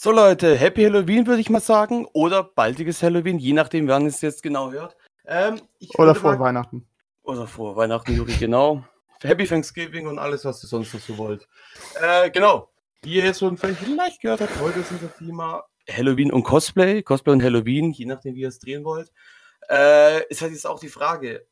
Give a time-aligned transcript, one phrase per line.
[0.00, 2.06] So Leute, Happy Halloween würde ich mal sagen.
[2.12, 4.96] Oder baldiges Halloween, je nachdem, wann es jetzt genau hört.
[5.26, 5.60] Ähm,
[5.96, 6.38] oder vor mal...
[6.38, 6.86] Weihnachten.
[7.24, 8.84] Oder vor Weihnachten, Juri, genau.
[9.20, 11.48] Happy Thanksgiving und alles, was ihr sonst noch so wollt.
[12.00, 12.70] Äh, genau.
[13.02, 17.02] Wie ihr jetzt schon vielleicht gehört habt, heute ist unser Thema Halloween und Cosplay.
[17.02, 19.10] Cosplay und Halloween, je nachdem, wie ihr es drehen wollt.
[19.68, 21.44] Äh, ist halt jetzt auch die Frage,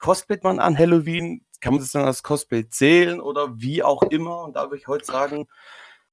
[0.00, 1.46] cosplayt man an Halloween?
[1.60, 4.42] Kann man das dann als Cosplay zählen oder wie auch immer?
[4.42, 5.46] Und da würde ich heute sagen,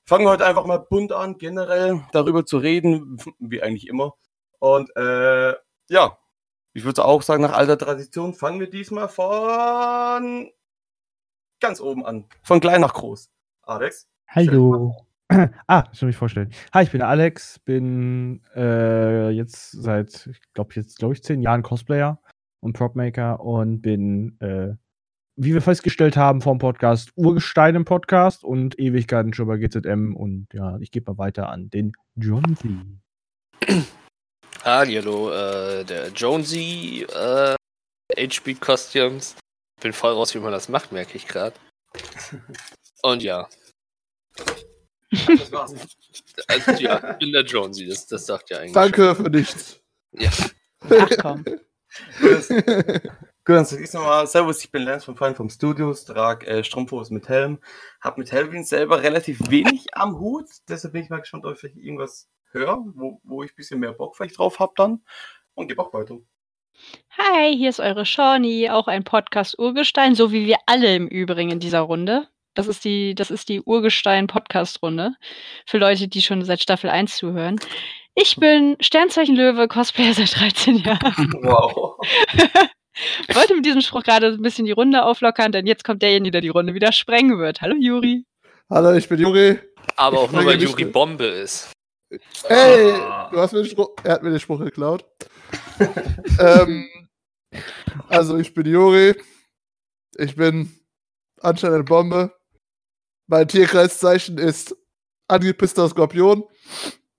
[0.09, 4.15] fangen wir heute einfach mal bunt an, generell darüber zu reden, wie eigentlich immer.
[4.57, 5.53] Und äh,
[5.89, 6.17] ja,
[6.73, 10.49] ich würde auch sagen, nach alter Tradition fangen wir diesmal von
[11.59, 12.25] ganz oben an.
[12.41, 13.29] Von klein nach groß.
[13.61, 14.09] Alex?
[14.27, 14.95] Hallo.
[15.67, 16.51] Ah, ich soll mich vorstellen.
[16.73, 21.61] Hi, ich bin Alex, bin äh, jetzt seit, ich glaube, jetzt glaube ich, zehn Jahren
[21.61, 22.19] Cosplayer
[22.61, 24.73] und Propmaker und bin, äh,
[25.41, 30.47] wie wir festgestellt haben vom Podcast, Urgestein im Podcast und Ewigkeiten schon bei GZM und
[30.51, 32.77] ja, ich gebe mal weiter an den Jonesy.
[34.65, 37.55] Hallo, äh, der Jonesy, äh,
[38.17, 39.37] HB Costumes.
[39.81, 41.55] Bin voll raus, wie man das macht, merke ich gerade.
[43.01, 43.47] Und ja,
[44.29, 45.73] das war's.
[46.49, 48.73] Also, ja, ich bin der Jonesy, das, das sagt ja eigentlich.
[48.73, 49.79] Danke für nichts.
[50.11, 50.31] Ja.
[50.89, 51.45] Ach komm.
[53.45, 56.63] Gut, dann sag ich nochmal, Servus, ich bin Lance von Freund vom Studios, trage äh,
[56.63, 57.59] Strumpfhose mit Helm,
[58.01, 61.59] hab mit Halloween selber relativ wenig am Hut, deshalb bin ich mal gespannt, ob ich
[61.59, 65.01] vielleicht irgendwas höre, wo, wo ich ein bisschen mehr Bock vielleicht drauf habe dann
[65.55, 66.17] und gebe auch weiter.
[67.17, 71.49] Hi, hier ist eure Shawnee, auch ein Podcast Urgestein, so wie wir alle im Übrigen
[71.49, 72.27] in dieser Runde.
[72.53, 75.13] Das ist die, das ist die Urgestein-Podcast-Runde.
[75.65, 77.59] Für Leute, die schon seit Staffel 1 zuhören.
[78.15, 81.33] Ich bin Sternzeichen Löwe, Cosplayer seit 13 Jahren.
[81.41, 81.97] Wow.
[83.33, 86.41] Wollte mit diesem Spruch gerade ein bisschen die Runde auflockern, denn jetzt kommt derjenige, der
[86.41, 87.61] die Runde wieder sprengen wird.
[87.61, 88.25] Hallo Juri.
[88.69, 89.59] Hallo, ich bin Juri.
[89.95, 91.71] Aber auch nur, weil Juri Bombe ist.
[92.47, 92.93] Hey,
[93.31, 95.05] du hast mir den Spruch, er hat mir den Spruch geklaut.
[96.39, 96.87] ähm,
[98.07, 99.15] also, ich bin Juri.
[100.17, 100.71] Ich bin
[101.41, 102.35] anscheinend eine Bombe.
[103.27, 104.75] Mein Tierkreiszeichen ist
[105.27, 106.43] angepisster Skorpion.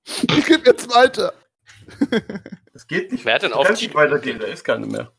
[0.04, 1.32] Ich gebe jetzt weiter.
[2.72, 3.24] Das geht nicht.
[3.24, 4.38] Wer hat denn auf nicht weitergehen?
[4.38, 5.12] Da ist keine mehr.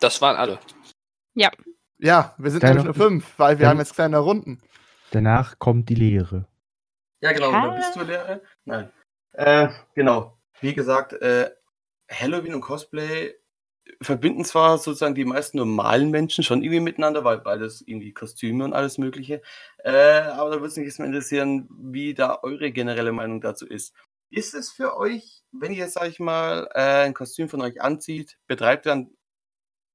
[0.00, 0.58] Das waren alle.
[1.34, 1.50] Ja.
[1.98, 4.60] Ja, wir sind nämlich nur fünf, weil wir haben jetzt kleine Runden.
[5.10, 6.46] Danach kommt die Lehre.
[7.20, 7.52] Ja, genau.
[7.52, 8.42] Da bist du Lehre?
[8.64, 8.90] Nein.
[9.32, 10.38] Äh, genau.
[10.60, 11.50] Wie gesagt, äh,
[12.10, 13.34] Halloween und Cosplay
[14.00, 18.72] verbinden zwar sozusagen die meisten normalen Menschen schon irgendwie miteinander, weil beides irgendwie Kostüme und
[18.72, 19.42] alles Mögliche.
[19.78, 23.66] Äh, aber da würde es mich jetzt mal interessieren, wie da eure generelle Meinung dazu
[23.66, 23.94] ist.
[24.30, 27.82] Ist es für euch, wenn ihr jetzt, sag ich mal, äh, ein Kostüm von euch
[27.82, 28.86] anzieht, betreibt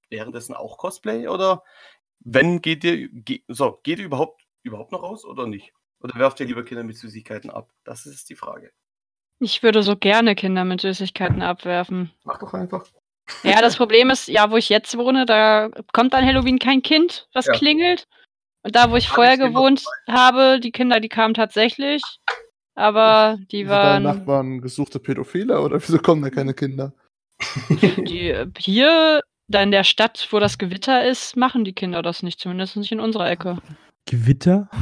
[0.09, 1.27] ihr dann währenddessen auch Cosplay?
[1.27, 1.63] Oder
[2.19, 5.73] wenn geht ihr, ge so, geht ihr überhaupt, überhaupt noch raus oder nicht?
[5.99, 7.71] Oder werft ihr lieber Kinder mit Süßigkeiten ab?
[7.83, 8.71] Das ist die Frage.
[9.39, 12.11] Ich würde so gerne Kinder mit Süßigkeiten abwerfen.
[12.23, 12.85] Mach doch einfach.
[13.43, 17.27] Ja, das Problem ist, ja, wo ich jetzt wohne, da kommt an Halloween kein Kind,
[17.33, 17.53] was ja.
[17.53, 18.07] klingelt.
[18.63, 22.01] Und da, wo ich vorher gewohnt habe, die Kinder, die kamen tatsächlich.
[22.75, 24.03] Aber die wieso waren.
[24.03, 26.93] Deine Nachbarn gesuchte Pädophile oder wieso kommen da keine Kinder?
[27.69, 32.39] Die, hier, da in der Stadt, wo das Gewitter ist, machen die Kinder das nicht,
[32.39, 33.57] zumindest nicht in unserer Ecke.
[34.05, 34.69] Gewitter?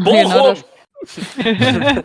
[0.00, 0.64] Genau das,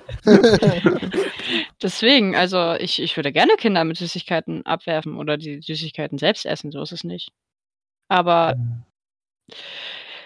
[1.81, 6.71] Deswegen, also ich, ich würde gerne Kinder mit Süßigkeiten abwerfen oder die Süßigkeiten selbst essen,
[6.71, 7.31] so ist es nicht.
[8.07, 8.55] Aber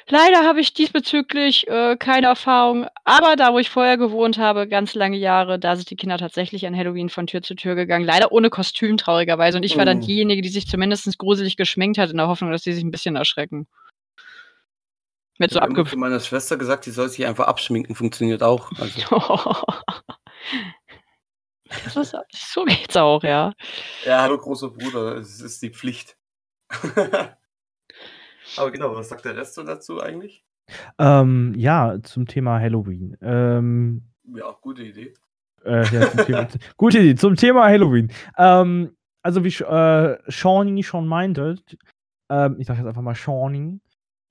[0.10, 2.88] leider habe ich diesbezüglich äh, keine Erfahrung.
[3.04, 6.66] Aber da, wo ich vorher gewohnt habe, ganz lange Jahre, da sind die Kinder tatsächlich
[6.66, 8.06] an Halloween von Tür zu Tür gegangen.
[8.06, 9.58] Leider ohne Kostüm, traurigerweise.
[9.58, 10.06] Und ich war dann oh.
[10.06, 13.16] diejenige, die sich zumindest gruselig geschminkt hat, in der Hoffnung, dass sie sich ein bisschen
[13.16, 13.68] erschrecken.
[15.40, 18.72] Wird so abge zu meiner Schwester gesagt, sie soll sich einfach abschminken, funktioniert auch.
[18.80, 19.62] Also.
[22.02, 23.54] ist, so geht's auch, ja.
[24.06, 26.18] Ja, hallo großer Bruder, es ist die Pflicht.
[28.56, 30.44] Aber genau, was sagt der Rest so dazu eigentlich?
[30.98, 33.18] Ähm, ja, zum Thema Halloween.
[33.22, 34.04] Ähm,
[34.34, 35.14] ja, gute Idee.
[35.64, 36.48] Äh, ja, Thema,
[36.78, 38.12] gute Idee, zum Thema Halloween.
[38.38, 41.58] Ähm, also wie äh, Shawnee schon meinte,
[42.30, 43.80] ähm, ich sage jetzt einfach mal Shawnee,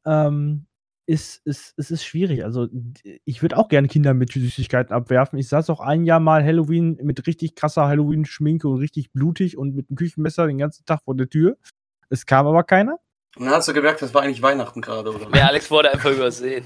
[0.06, 0.66] ähm,
[1.06, 2.44] ist, ist, es ist schwierig.
[2.44, 2.68] Also,
[3.24, 5.38] ich würde auch gerne Kinder mit Süßigkeiten abwerfen.
[5.38, 9.74] Ich saß auch ein Jahr mal Halloween mit richtig krasser Halloween-Schminke und richtig blutig und
[9.74, 11.56] mit einem Küchenmesser den ganzen Tag vor der Tür.
[12.08, 12.98] Es kam aber keiner.
[13.38, 15.36] Und dann hast du gemerkt, das war eigentlich Weihnachten gerade, oder?
[15.36, 16.64] Ja, Alex wurde einfach übersehen.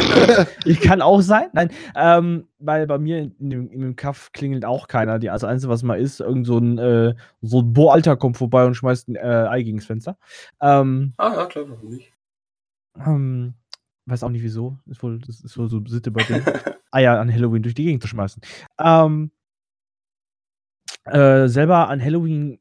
[0.64, 1.48] ich kann auch sein.
[1.54, 5.18] Nein, ähm, weil bei mir in dem, in dem Kaff klingelt auch keiner.
[5.18, 8.66] Die, also, Einzige, was mal ist, irgend so ein, äh, so ein Boalter kommt vorbei
[8.66, 10.18] und schmeißt ein äh, Ei gegens Fenster.
[10.60, 12.12] Ähm, ah, ja, klar, warum nicht?
[12.98, 13.54] Ähm,
[14.06, 14.78] Weiß auch nicht wieso.
[14.86, 16.44] Ist wohl, das ist wohl so Sitte bei denen,
[16.90, 18.42] Eier an Halloween durch die Gegend zu schmeißen.
[18.80, 19.30] Ähm,
[21.04, 22.58] äh, selber an Halloween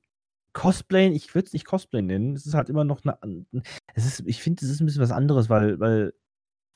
[0.53, 2.36] cosplayen, ich würde es nicht cosplayen nennen.
[2.36, 3.45] Es ist halt immer noch eine.
[3.94, 6.13] Es ist, ich finde, es ist ein bisschen was anderes, weil, weil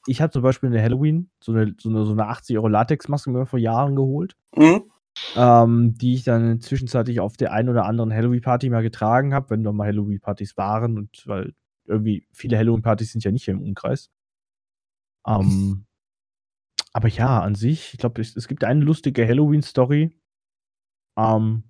[0.08, 3.30] ich habe zum Beispiel eine Halloween, so eine, so eine, so eine 80 Euro Latexmaske
[3.30, 4.36] mir vor Jahren geholt.
[4.56, 4.92] Mhm.
[5.36, 9.62] Ähm, die ich dann zwischenzeitlich auf der einen oder anderen Halloween-Party mal getragen habe, wenn
[9.62, 11.54] noch mal Halloween-Partys waren und weil
[11.86, 14.10] irgendwie viele Halloween-Partys sind ja nicht hier im Umkreis.
[15.26, 15.86] Ähm,
[16.92, 20.18] aber ja, an sich, ich glaube, es, es, gibt eine lustige Halloween-Story,
[21.18, 21.64] ähm,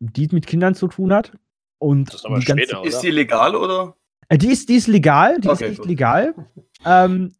[0.00, 1.38] die mit Kindern zu tun hat.
[1.78, 3.96] Und das ist aber später, ganze, Ist die legal oder?
[4.28, 5.88] Äh, die, ist, die ist legal, die Okay, ist nicht gut.
[5.88, 6.34] legal.
[6.84, 7.34] Ähm,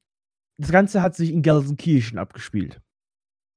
[0.58, 2.81] das Ganze hat sich in Gelsenkirchen abgespielt.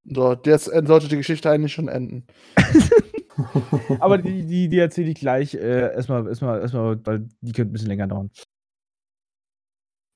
[0.06, 2.26] So, jetzt äh, sollte die Geschichte eigentlich schon enden.
[4.00, 7.74] Aber die, die, die erzähle ich gleich äh, erstmal, erstmal, erstmal, weil die könnte ein
[7.74, 8.30] bisschen länger dauern.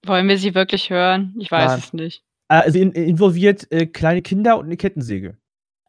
[0.05, 1.35] Wollen wir sie wirklich hören?
[1.39, 1.79] Ich weiß Nein.
[1.79, 2.23] es nicht.
[2.49, 5.37] Äh, also in, involviert äh, kleine Kinder und eine Kettensäge.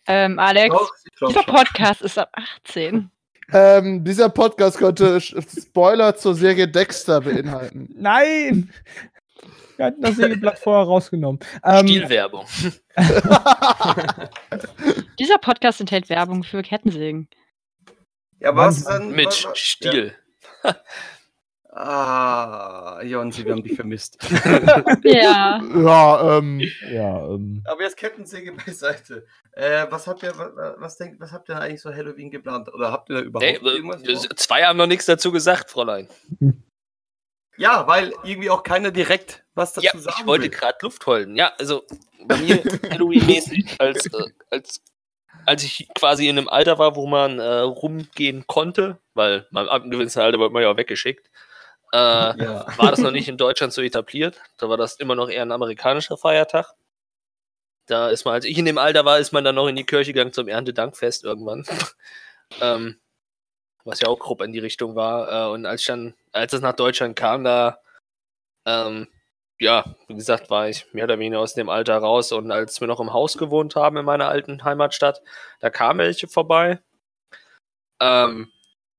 [0.07, 0.75] Ähm, Alex,
[1.21, 1.43] dieser.
[1.43, 2.31] Podcast ist ab
[2.65, 3.11] 18.
[3.53, 7.89] Ähm, dieser Podcast könnte Spoiler zur Serie Dexter beinhalten.
[7.97, 8.73] Nein!
[9.77, 11.39] Wir hatten das Sägeblatt vorher rausgenommen.
[11.63, 12.47] Ähm, Stilwerbung.
[15.19, 17.29] Dieser Podcast enthält Werbung für Kettensägen.
[18.41, 19.11] Ja, was dann?
[19.13, 20.15] Mit was- was- Stil.
[20.65, 20.77] Ja.
[21.79, 24.17] Ah, Jonsi, wir haben dich vermisst.
[25.05, 25.61] Ja.
[25.63, 29.27] ja, ähm, ja, ähm, Aber jetzt Kettensäge beiseite.
[29.53, 32.73] Äh, was habt ihr, was, was denkt, was habt ihr eigentlich so Halloween geplant?
[32.73, 34.03] Oder habt ihr da überhaupt Ey, irgendwas?
[34.05, 34.37] äh, vor?
[34.37, 36.09] zwei haben noch nichts dazu gesagt, Fräulein.
[37.59, 41.37] Ja, weil irgendwie auch keiner direkt was dazu Ja, sagen ich wollte gerade Luft holen.
[41.37, 41.85] Ja, also
[42.27, 44.83] bei mir Halloween-mäßig, als, äh, als,
[45.47, 49.81] als ich quasi in einem Alter war, wo man äh, rumgehen konnte, weil man ab
[49.81, 51.31] einem gewissen Alter wird man ja auch weggeschickt,
[51.97, 52.67] äh, Ja.
[52.79, 54.41] war das noch nicht in Deutschland so etabliert.
[54.59, 56.67] Da war das immer noch eher ein amerikanischer Feiertag.
[57.87, 59.87] Da ist man, als ich in dem Alter war, ist man dann noch in die
[59.87, 61.65] Kirche gegangen zum Erntedankfest irgendwann.
[62.61, 63.01] ähm,
[63.85, 65.49] was ja auch grob in die Richtung war.
[65.49, 67.81] Äh, und als ich dann, als es nach Deutschland kam, da,
[68.67, 69.09] ähm,
[69.61, 72.33] ja, wie gesagt, war ich mehr oder weniger aus dem Alter raus.
[72.33, 75.23] Und als wir noch im Haus gewohnt haben in meiner alten Heimatstadt,
[75.61, 76.81] da kamen welche vorbei.
[78.01, 78.51] Ähm,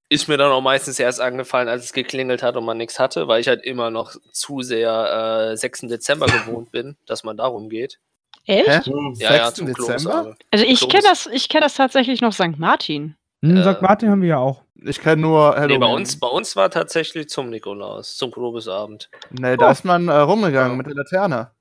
[0.09, 3.27] ist mir dann auch meistens erst angefallen, als es geklingelt hat und man nichts hatte,
[3.27, 5.81] weil ich halt immer noch zu sehr äh, 6.
[5.81, 7.99] Dezember gewohnt bin, dass man darum geht.
[8.45, 8.67] Echt?
[8.87, 8.91] Hä?
[8.91, 9.13] Hm.
[9.17, 9.57] Ja, ja, 6.
[9.57, 9.95] zum Dezember?
[9.95, 10.37] Kloßabend.
[10.51, 10.91] Also ich Klos.
[10.91, 12.57] kenne das, ich kenne das tatsächlich noch St.
[12.57, 13.15] Martin.
[13.43, 13.81] hm, Äh, St.
[13.81, 14.63] Martin haben wir ja auch.
[14.75, 15.79] ich kenne nur Nee, Halloween.
[15.81, 19.09] bei uns, bei uns war tatsächlich zum Nikolaus, zum Probesabend.
[19.31, 21.51] Nee, da ist man äh, rumgegangen mit der Laterne.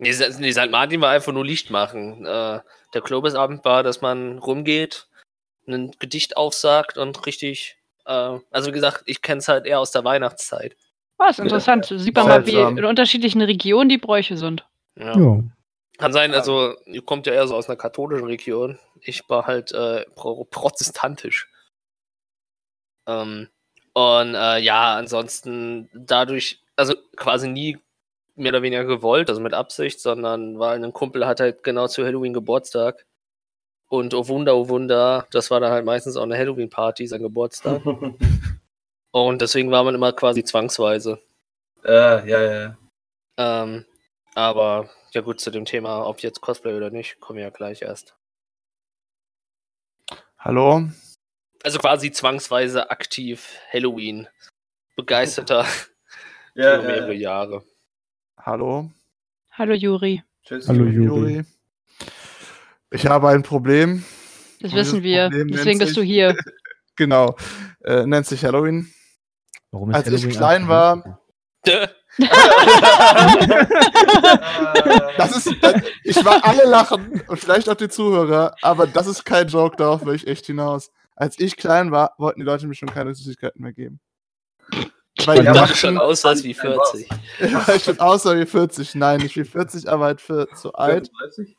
[0.00, 0.38] Nee, St.
[0.40, 0.70] nee, St.
[0.70, 2.24] Martin war einfach nur Licht machen.
[2.24, 2.60] Äh,
[2.94, 5.08] der Klobesabend war, dass man rumgeht,
[5.68, 7.76] ein Gedicht aufsagt und richtig.
[8.06, 10.76] Äh, also wie gesagt, ich kenne es halt eher aus der Weihnachtszeit.
[11.18, 11.86] Oh, ist interessant.
[11.86, 14.64] Sieht man mal, wie in unterschiedlichen Regionen die Bräuche sind.
[14.96, 15.18] Ja.
[15.18, 15.42] Ja.
[15.98, 18.78] Kann sein, also ihr kommt ja eher so aus einer katholischen Region.
[19.00, 21.48] Ich war halt äh, pro protestantisch.
[23.08, 23.48] Ähm,
[23.94, 27.78] und äh, ja, ansonsten dadurch, also quasi nie
[28.36, 32.04] mehr oder weniger gewollt, also mit Absicht, sondern weil ein Kumpel hat halt genau zu
[32.04, 33.04] Halloween Geburtstag.
[33.88, 37.82] Und oh Wunder, oh Wunder, das war dann halt meistens auch eine Halloween-Party, sein Geburtstag.
[39.10, 41.18] Und deswegen war man immer quasi zwangsweise.
[41.84, 42.78] äh, ja, ja, ja.
[43.38, 43.86] Ähm,
[44.34, 47.82] aber ja gut, zu dem Thema, ob jetzt Cosplay oder nicht, kommen wir ja gleich
[47.82, 48.14] erst.
[50.38, 50.88] Hallo?
[51.64, 54.28] Also quasi zwangsweise aktiv Halloween.
[54.96, 55.64] Begeisterter
[56.54, 57.30] ja, für mehrere ja.
[57.30, 57.64] Jahre.
[58.36, 58.90] Hallo?
[59.52, 60.22] Hallo Juri.
[60.44, 60.68] Tschüss.
[60.68, 61.44] Hallo, Juri.
[62.90, 64.04] Ich habe ein Problem.
[64.60, 65.28] Das wissen wir.
[65.28, 66.36] Problem Deswegen bist du sich- hier.
[66.96, 67.36] Genau.
[67.84, 68.92] Äh, nennt sich Halloween.
[69.70, 71.20] Warum ist Als ich Halloween klein eigentlich- war-
[75.16, 79.24] Das ist, das, ich war alle lachen und vielleicht auch die Zuhörer, aber das ist
[79.24, 80.90] kein Joke, darauf will ich echt hinaus.
[81.16, 84.00] Als ich klein war, wollten die Leute mir schon keine Süßigkeiten mehr geben.
[85.24, 86.90] Weil Ja, mach schon dachten, aus als wie Nein, was?
[86.92, 87.68] 40.
[87.68, 88.94] weil ich schon außer wie 40.
[88.94, 91.10] Nein, nicht wie 40, aber halt für zu alt.
[91.18, 91.56] 35?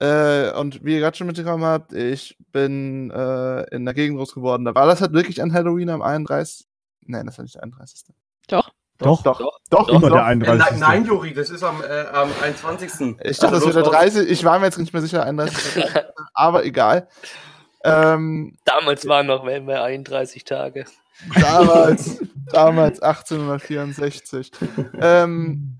[0.00, 4.32] Äh, und wie ihr gerade schon mitbekommen habt, ich bin äh, in der Gegend groß
[4.34, 4.64] geworden.
[4.64, 6.66] Da war das halt wirklich an Halloween am 31.
[7.06, 8.04] Nein, das war nicht der 31.
[8.48, 8.70] Doch.
[8.98, 10.16] Doch, Doch, Doch, doch, immer doch.
[10.16, 10.58] der Äh, 31.
[10.70, 13.16] nein, nein, Juri, das ist am, äh, am 21.
[13.22, 14.00] Ich dachte, das Also wäre der los, raus.
[14.14, 14.30] 30.
[14.30, 15.84] Ich war mir jetzt nicht mehr sicher, 31.
[16.34, 17.08] aber egal.
[17.82, 20.84] Ähm, Damals waren noch wenn wir 31 Tage.
[21.40, 22.18] damals,
[22.52, 24.50] damals 1864.
[25.00, 25.79] ähm,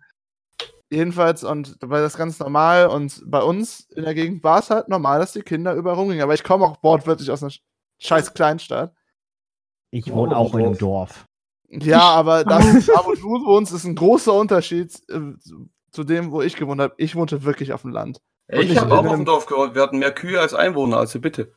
[0.90, 2.88] jedenfalls, und da war das ganz normal.
[2.88, 6.22] Und bei uns in der Gegend war es halt normal, dass die Kinder überall rumgingen.
[6.22, 7.52] Aber ich komme auch wortwörtlich aus einer
[7.98, 8.92] scheiß Kleinstadt.
[9.90, 11.26] Ich wohne Oh, auch in einem Dorf.
[11.68, 15.20] Ja, aber das, da, wo du wohnst, ist ein großer Unterschied äh,
[15.92, 16.94] zu dem, wo ich gewohnt habe.
[16.96, 18.20] Ich wohnte wirklich auf dem Land.
[18.52, 19.74] Und Ich habe auch auf einem- dem Dorf gewohnt.
[19.74, 21.52] Wir hatten mehr Kühe als Einwohner, also bitte.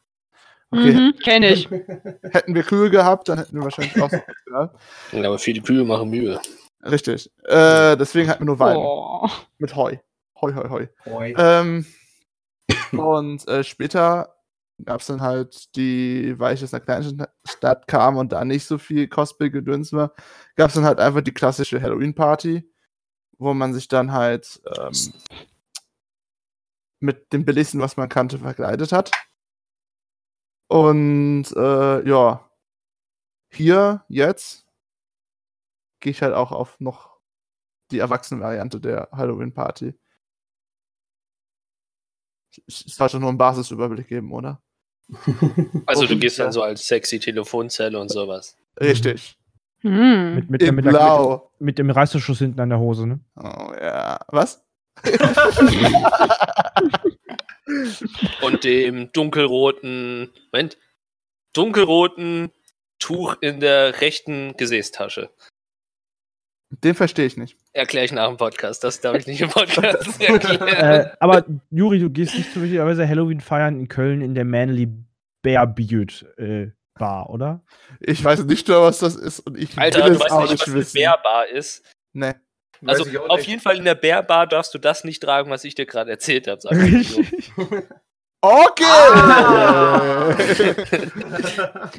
[0.71, 0.91] Okay.
[0.93, 1.69] Mhm, kenn ich.
[2.23, 4.75] Hätten wir Kühe gehabt, dann hätten wir wahrscheinlich auch so gehabt.
[5.11, 6.39] Ja, aber viele Kühe machen Mühe.
[6.85, 7.31] Richtig.
[7.45, 8.81] Äh, deswegen hatten wir nur Weiden.
[8.83, 9.29] Oh.
[9.57, 9.97] Mit Heu.
[10.41, 11.33] Heu, Heu, Heu.
[11.37, 11.85] Ähm,
[12.91, 14.35] und äh, später
[14.83, 18.65] gab es dann halt die, weil ich aus einer kleinen Stadt kam und da nicht
[18.65, 20.13] so viel Cosplay-Gedöns war,
[20.55, 22.69] gab es dann halt einfach die klassische Halloween-Party,
[23.37, 24.91] wo man sich dann halt ähm,
[26.99, 29.11] mit dem Billigsten, was man kannte, verkleidet hat.
[30.67, 32.49] Und äh, ja,
[33.51, 34.62] hier jetzt
[36.03, 37.17] gehe ich halt auch auf noch
[37.89, 39.95] die Erwachsenen-Variante der Halloween-Party.
[42.67, 44.61] Es sollte nur einen Basisüberblick geben, oder?
[45.87, 48.55] Also du gehst dann so als sexy Telefonzelle und sowas.
[48.79, 49.37] Richtig.
[49.79, 50.35] Hm.
[50.35, 51.51] Mit, mit, In mit, Blau.
[51.59, 53.19] mit, mit dem Reißverschluss hinten an der Hose, ne?
[53.35, 54.19] Oh ja.
[54.27, 54.63] Was?
[58.41, 60.77] Und dem dunkelroten, Moment,
[61.53, 62.51] dunkelroten
[62.99, 65.29] Tuch in der rechten Gesäßtasche.
[66.81, 67.57] Den verstehe ich nicht.
[67.73, 68.83] Erkläre ich nach dem Podcast.
[68.83, 70.67] Das darf ich nicht im Podcast erklären.
[70.67, 74.89] äh, aber Juri, du gehst nicht zufälligerweise Halloween feiern in Köln in der Manly
[75.41, 77.63] Bear Beard äh, Bar, oder?
[77.99, 80.49] Ich weiß nicht nur, was das ist und ich Alter, will du es weißt auch
[80.49, 80.93] nicht, was eine wissen.
[80.93, 81.83] Bärbar ist.
[82.13, 82.33] Nee.
[82.85, 83.47] Also auf nicht.
[83.47, 86.47] jeden Fall in der Bärbar darfst du das nicht tragen, was ich dir gerade erzählt
[86.47, 86.61] habe.
[86.61, 87.21] Sag ich so.
[88.45, 88.83] Okay!
[89.15, 90.35] Ah!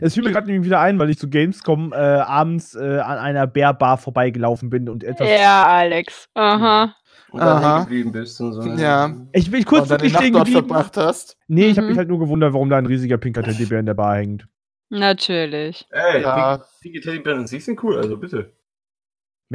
[0.03, 3.17] Es fiel mir gerade nämlich wieder ein, weil ich zu Gamescom äh, abends äh, an
[3.19, 5.27] einer Bärbar vorbeigelaufen bin und etwas.
[5.27, 6.29] Ja, Alex.
[6.35, 6.95] Aha.
[7.31, 7.79] Und dann Aha.
[7.85, 8.63] geblieben bist und so.
[8.63, 9.11] Ja.
[9.33, 10.69] Ich bin kurz wirklich Nacht stehen dort geblieben.
[10.69, 11.39] verbracht hast.
[11.49, 11.93] Nee, ich habe Mhm.
[11.93, 14.47] mich halt nur gewundert, warum da ein riesiger pinker Teddybär in der Bar hängt.
[14.91, 15.87] Natürlich.
[15.91, 16.37] Ey, Ja.
[16.37, 16.65] ja.
[16.83, 18.53] Pink Teddybären an sich sind cool, also bitte.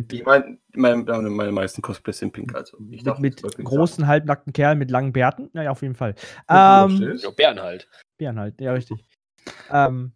[0.01, 4.07] Mit, Ich meine, meine, meine, meisten Cosplays sind pink, also ich mit, darf mit großen,
[4.07, 5.49] halbnackten Kerlen mit langen Bärten.
[5.53, 6.15] Naja, auf jeden Fall.
[6.49, 7.17] Ähm?
[7.21, 7.87] Ja, Bären halt.
[8.17, 9.03] Bären halt, ja, richtig.
[9.69, 10.13] Ähm,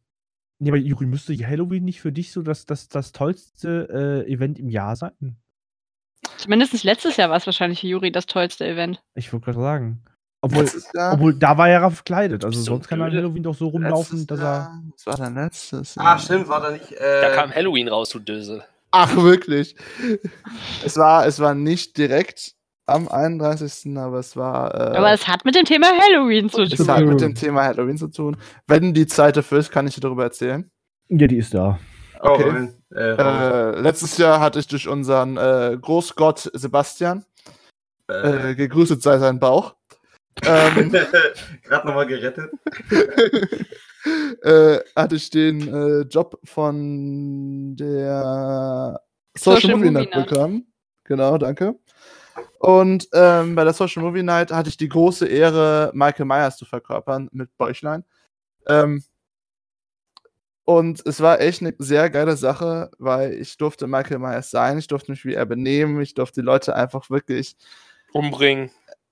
[0.60, 4.58] nee, aber Juri, müsste Halloween nicht für dich so das, das, das tollste äh, Event
[4.60, 5.38] im Jahr sein?
[6.38, 9.04] Zumindest letztes Jahr war es wahrscheinlich für Juri das tollste Event.
[9.16, 10.04] Ich wollte gerade sagen.
[10.42, 11.13] Obwohl, Letztes Jahr.
[11.13, 12.44] obwohl, da war er ja verkleidet.
[12.44, 13.24] Also sonst kann er an blöde?
[13.28, 14.44] Halloween doch so rumlaufen, letztes dass er.
[14.46, 14.84] Jahr.
[15.06, 16.20] Was war denn letztes Ah, Jahr?
[16.20, 16.92] stimmt, war da nicht.
[16.92, 18.62] Äh, Da kam Halloween raus, du Dösel.
[18.96, 19.76] Ach, wirklich.
[20.86, 22.54] es, war, es war nicht direkt
[22.86, 24.74] am 31., aber es war.
[24.74, 26.88] Äh, Aber es hat mit dem Thema Halloween zu es tun.
[26.88, 28.38] hat mit dem Thema Halloween zu tun.
[28.68, 30.70] Wenn die Zeit dafür ist, kann ich dir darüber erzählen.
[31.10, 31.80] Ja, die ist da.
[32.22, 32.46] oh, okay.
[32.46, 37.26] Moment, äh, Äh, letztes Jahr hatte ich durch unseren äh, Großgott Sebastian,
[38.10, 39.76] äh, äh, gegrüßet sei sein Bauch,
[40.46, 40.92] ähm,
[41.64, 42.52] Gerade nochmal gerettet.
[44.44, 49.00] äh, hatte ich den äh, Job von der
[49.36, 50.30] Social, Social Movie Movie Night Night.
[50.30, 50.68] bekommen.
[51.06, 51.76] Genau, danke.
[52.60, 56.66] Und ähm, bei der Social Movie Night hatte ich die große Ehre, Michael Myers zu
[56.66, 58.04] verkörpern mit Bäuchlein.
[58.68, 59.04] Ähm,
[60.66, 64.88] und es war echt eine sehr geile Sache, weil ich durfte Michael Myers sein, ich
[64.88, 67.58] durfte mich wie er benehmen, ich durfte die Leute einfach wirklich
[68.14, 68.70] Umbringen.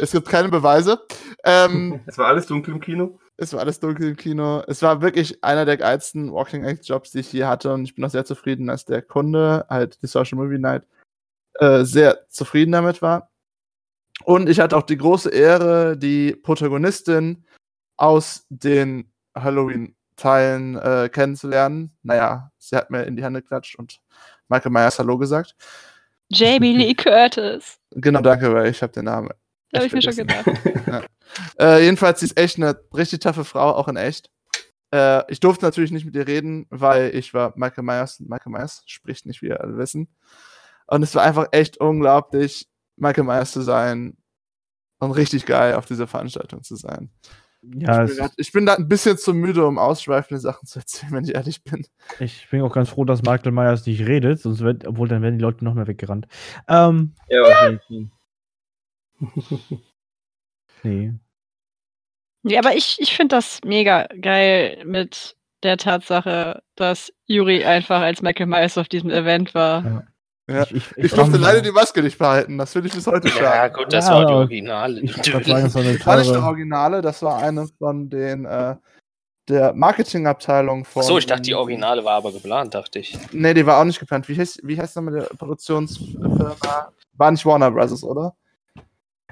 [0.00, 1.00] es gibt keine Beweise.
[1.44, 3.18] Ähm, Es war alles dunkel im Kino.
[3.40, 4.62] Es war alles dunkel im Kino.
[4.66, 7.72] Es war wirklich einer der geilsten Walking Act Jobs, die ich je hatte.
[7.72, 10.86] Und ich bin auch sehr zufrieden, dass der Kunde, halt die Social Movie Night,
[11.54, 13.30] äh, sehr zufrieden damit war.
[14.24, 17.42] Und ich hatte auch die große Ehre, die Protagonistin
[17.96, 21.96] aus den Halloween-Teilen äh, kennenzulernen.
[22.02, 24.02] Naja, sie hat mir in die Hände geklatscht und
[24.48, 25.56] Michael Myers Hallo gesagt.
[26.28, 27.78] Jamie Lee Curtis.
[27.92, 29.30] Genau, danke, weil ich habe den Namen
[29.74, 30.46] Habe ich mir schon gedacht.
[31.60, 34.30] Äh, jedenfalls, sie ist echt eine richtig taffe Frau, auch in echt.
[34.92, 38.50] Äh, ich durfte natürlich nicht mit ihr reden, weil ich war Michael Myers und Michael
[38.50, 40.08] Myers spricht nicht, wie ihr alle wissen.
[40.88, 44.16] Und es war einfach echt unglaublich, Michael Myers zu sein
[44.98, 47.10] und richtig geil auf dieser Veranstaltung zu sein.
[47.62, 50.78] Ja, ich, bin grad, ich bin da ein bisschen zu müde, um ausschweifende Sachen zu
[50.78, 51.86] erzählen, wenn ich ehrlich bin.
[52.18, 55.38] ich bin auch ganz froh, dass Michael Myers nicht redet, sonst wird, obwohl dann werden
[55.38, 56.26] die Leute noch mehr weggerannt.
[56.68, 58.10] Ähm, Ja, wahrscheinlich.
[60.82, 61.12] nee.
[62.42, 68.22] Ja, aber ich, ich finde das mega geil mit der Tatsache, dass Yuri einfach als
[68.22, 70.04] Michael Myers auf diesem Event war.
[70.48, 70.62] Ja.
[70.64, 73.28] Ich, ich, Ich durfte fand- leider die Maske nicht behalten, das will ich bis heute
[73.28, 73.74] Ja, sagen.
[73.74, 75.00] gut, das Ja, war die Originale.
[75.02, 75.74] Ich sagen, das war eine Das
[76.06, 78.74] war nicht der teure- Originale, das war eine von den äh,
[79.48, 81.02] der Marketingabteilung von.
[81.02, 83.16] So, ich dachte, die Originale war aber geplant, dachte ich.
[83.32, 84.28] Nee, die war auch nicht geplant.
[84.28, 86.92] Wie heißt, wie heißt nochmal der Produktionsfirma?
[87.12, 88.34] War nicht Warner Bros., oder?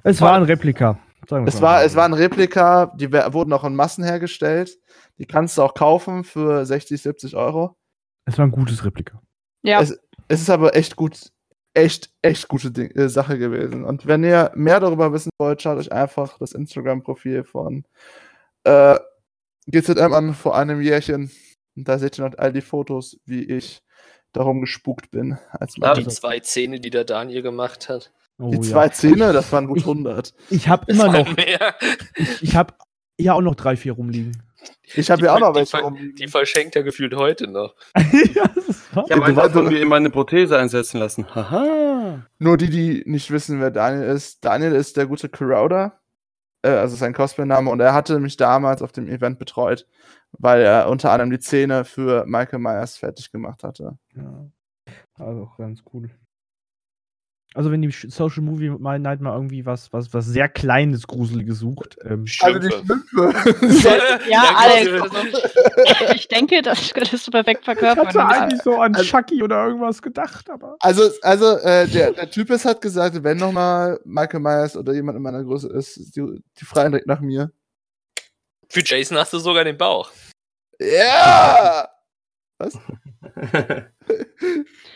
[0.04, 0.98] Es war ein Replika.
[1.44, 4.78] Es war, es war ein Replika, die wurden auch in Massen hergestellt.
[5.18, 7.76] Die kannst du auch kaufen für 60, 70 Euro.
[8.24, 9.20] Es war ein gutes Replika.
[9.62, 9.80] Ja.
[9.80, 11.30] Es, es ist aber echt gut,
[11.74, 13.84] echt, echt gute Ding, äh, Sache gewesen.
[13.84, 17.84] Und wenn ihr mehr darüber wissen wollt, schaut euch einfach das Instagram-Profil von
[18.64, 18.98] äh,
[19.66, 21.30] GZM an vor einem Jährchen.
[21.76, 23.82] Und da seht ihr noch all die Fotos, wie ich
[24.32, 25.38] darum gespukt bin.
[25.50, 28.12] Als Ja, Die zwei Zähne, die der Daniel gemacht hat.
[28.38, 28.62] Oh, die ja.
[28.62, 30.32] zwei Zähne, das waren gut 100.
[30.50, 31.74] Ich habe immer noch, Mehr.
[32.16, 32.74] ich, ich habe
[33.18, 34.42] ja auch noch drei, vier rumliegen.
[34.94, 36.14] Ich habe Die ja auch noch die welche ver- rumliegen.
[36.16, 37.74] Die verschenkt er gefühlt heute noch.
[38.34, 39.04] ja, das ist wahr.
[39.08, 41.32] Ich habe davon doch- mir in meine Prothese einsetzen lassen.
[41.34, 42.26] Haha.
[42.38, 44.44] Nur die, die nicht wissen, wer Daniel ist.
[44.44, 45.98] Daniel ist der gute Crowder.
[46.62, 47.70] Äh, also sein Cosplay-Name.
[47.70, 49.86] Und er hatte mich damals auf dem Event betreut,
[50.32, 53.98] weil er unter anderem die Zähne für Michael Myers fertig gemacht hatte.
[54.16, 54.46] Ja.
[55.18, 56.10] Also auch ganz cool.
[57.58, 58.68] Also wenn die Social Movie
[59.00, 63.00] Night mal irgendwie was, was, was sehr Kleines, Gruseliges sucht, ähm, Also die Schlümpfe.
[64.30, 68.06] Ja, Alex, kommt- also, ich denke, das könntest du perfekt ich verkörpern.
[68.06, 70.76] hatte wenn du- eigentlich so an also- Chucky oder irgendwas gedacht, aber.
[70.78, 74.92] Also, also äh, der, der Typ ist hat gesagt, wenn noch mal Michael Myers oder
[74.92, 77.50] jemand in meiner Größe ist, die, die freien direkt nach mir.
[78.68, 80.12] Für Jason hast du sogar den Bauch.
[80.78, 81.88] Ja!
[82.58, 82.78] Was?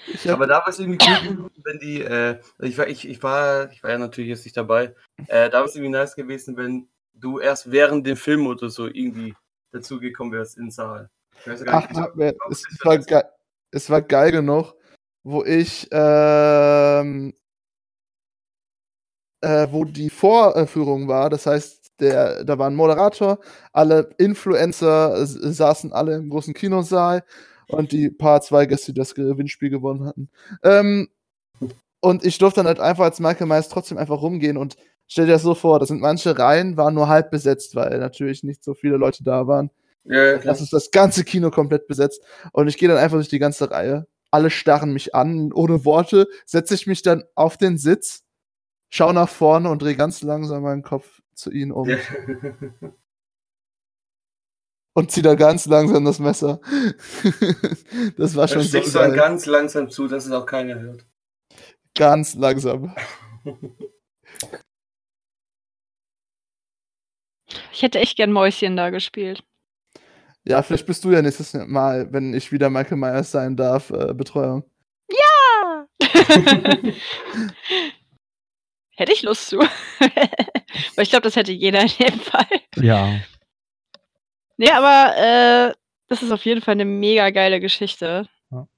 [0.07, 3.23] Ich hab, Aber da war es irgendwie cool, wenn die, äh, ich, war, ich, ich,
[3.23, 4.95] war, ich war ja natürlich jetzt nicht dabei,
[5.28, 8.87] äh, da war es irgendwie nice gewesen, wenn du erst während dem Film oder so
[8.87, 9.35] irgendwie
[9.71, 11.09] dazugekommen wärst in den Saal.
[11.66, 13.25] Ach, nicht, wer- es, es, war geil,
[13.71, 14.75] es war geil genug,
[15.23, 17.33] wo ich, ähm,
[19.40, 23.38] äh, wo die Vorführung war, das heißt, der, da war ein Moderator,
[23.73, 27.25] alle Influencer saßen alle im großen Kinosaal
[27.73, 30.31] und die paar zwei Gäste, die das Gewinnspiel gewonnen hatten.
[30.62, 31.09] Ähm,
[32.00, 34.76] und ich durfte dann halt einfach als Michael Myers trotzdem einfach rumgehen und
[35.07, 38.43] stell dir das so vor, da sind manche Reihen, waren nur halb besetzt, weil natürlich
[38.43, 39.70] nicht so viele Leute da waren.
[40.05, 40.38] Ja.
[40.38, 42.23] Das ist das ganze Kino komplett besetzt.
[42.53, 44.07] Und ich gehe dann einfach durch die ganze Reihe.
[44.31, 46.27] Alle starren mich an, ohne Worte.
[46.44, 48.25] Setze ich mich dann auf den Sitz,
[48.88, 51.88] schau nach vorne und drehe ganz langsam meinen Kopf zu ihnen um.
[51.88, 51.99] Ja.
[54.94, 56.61] Und zieh da ganz langsam das Messer.
[58.18, 59.18] das war schon so steckst du dann geil.
[59.18, 61.07] ganz langsam zu, dass es auch keiner hört.
[61.94, 62.94] Ganz langsam.
[67.72, 69.42] Ich hätte echt gern Mäuschen da gespielt.
[70.44, 74.12] Ja, vielleicht bist du ja nächstes Mal, wenn ich wieder Michael Myers sein darf, äh,
[74.12, 74.64] Betreuung.
[75.09, 75.87] Ja!
[78.96, 79.59] hätte ich Lust zu.
[79.98, 82.46] Weil ich glaube, das hätte jeder in dem Fall.
[82.76, 83.20] Ja.
[84.62, 85.75] Nee, aber äh,
[86.07, 88.29] das ist auf jeden Fall eine mega geile Geschichte.
[88.53, 88.68] Ja.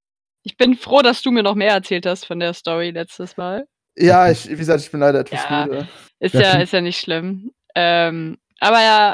[0.43, 3.67] Ich bin froh, dass du mir noch mehr erzählt hast von der Story letztes Mal.
[3.95, 5.67] Ja, ich, wie gesagt, ich bin leider etwas Ja.
[5.67, 5.87] müde.
[6.21, 7.53] Ist Ja, ist ja nicht schlimm.
[7.75, 9.13] Ähm, aber ja,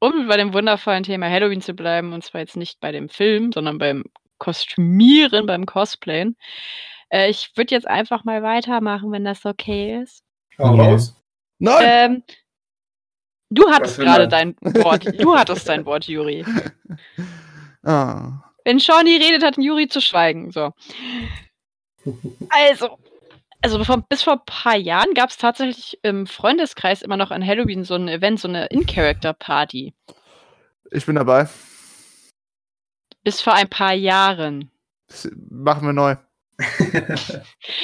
[0.00, 3.52] um bei dem wundervollen Thema Halloween zu bleiben, und zwar jetzt nicht bei dem Film,
[3.52, 4.04] sondern beim
[4.38, 6.38] Kostümieren, beim Cosplayen.
[7.10, 10.24] Äh, ich würde jetzt einfach mal weitermachen, wenn das okay ist.
[10.58, 10.84] Hau Ja.
[10.84, 11.22] raus.
[11.58, 11.84] Nein!
[11.84, 12.22] Ähm,
[13.50, 15.04] du hattest gerade dein Wort.
[15.20, 16.44] Du hattest dein Wort, Juri.
[17.84, 18.42] Ah.
[18.64, 20.50] Wenn Shawnee redet, hat ein Juri zu schweigen.
[20.50, 20.72] So.
[22.50, 22.98] Also,
[23.62, 27.46] also vor, bis vor ein paar Jahren gab es tatsächlich im Freundeskreis immer noch an
[27.46, 29.94] Halloween so ein Event, so eine In-Character-Party.
[30.90, 31.48] Ich bin dabei.
[33.24, 34.70] Bis vor ein paar Jahren.
[35.06, 36.16] Das machen wir neu.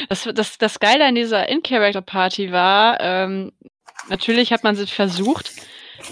[0.09, 3.53] Das, das, das Geile an dieser In-Character-Party war, ähm,
[4.09, 5.53] natürlich hat man sich versucht,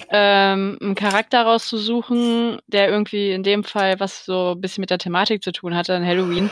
[0.08, 4.98] ähm, einen Charakter rauszusuchen, der irgendwie in dem Fall was so ein bisschen mit der
[4.98, 6.50] Thematik zu tun hatte an Halloween.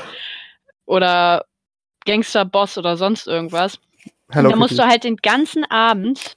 [0.87, 1.45] Oder
[2.07, 3.79] Gangster-Boss oder sonst irgendwas.
[4.31, 6.37] Hello da musst du halt den ganzen Abend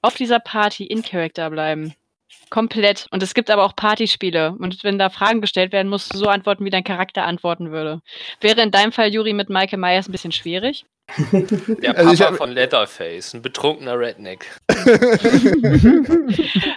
[0.00, 1.94] auf dieser Party in Character bleiben.
[2.50, 3.06] Komplett.
[3.10, 4.54] Und es gibt aber auch Partyspiele.
[4.58, 8.02] Und wenn da Fragen gestellt werden, musst du so antworten, wie dein Charakter antworten würde.
[8.40, 10.84] Wäre in deinem Fall, Juri, mit Michael Myers ein bisschen schwierig.
[11.82, 14.46] Der Also ich Papa hab- von Leatherface, ein betrunkener Redneck.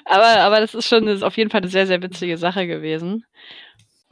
[0.06, 2.68] Aber, aber das ist schon das ist auf jeden Fall eine sehr, sehr witzige Sache
[2.68, 3.26] gewesen.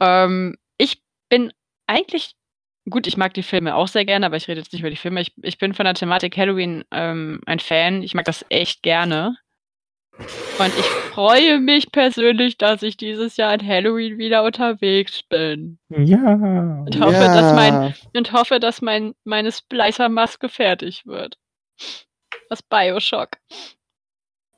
[0.00, 1.52] Ähm, ich bin
[1.86, 2.34] eigentlich,
[2.88, 4.96] gut, ich mag die Filme auch sehr gerne, aber ich rede jetzt nicht über die
[4.96, 5.20] Filme.
[5.20, 8.02] Ich, ich bin von der Thematik Halloween ähm, ein Fan.
[8.02, 9.36] Ich mag das echt gerne.
[10.18, 15.78] Und ich freue mich persönlich, dass ich dieses Jahr an Halloween wieder unterwegs bin.
[15.88, 16.34] Ja.
[16.34, 21.36] Und hoffe, dass mein, und hoffe, dass mein, meine Splicer-Maske fertig wird.
[22.48, 23.30] Aus Bioshock.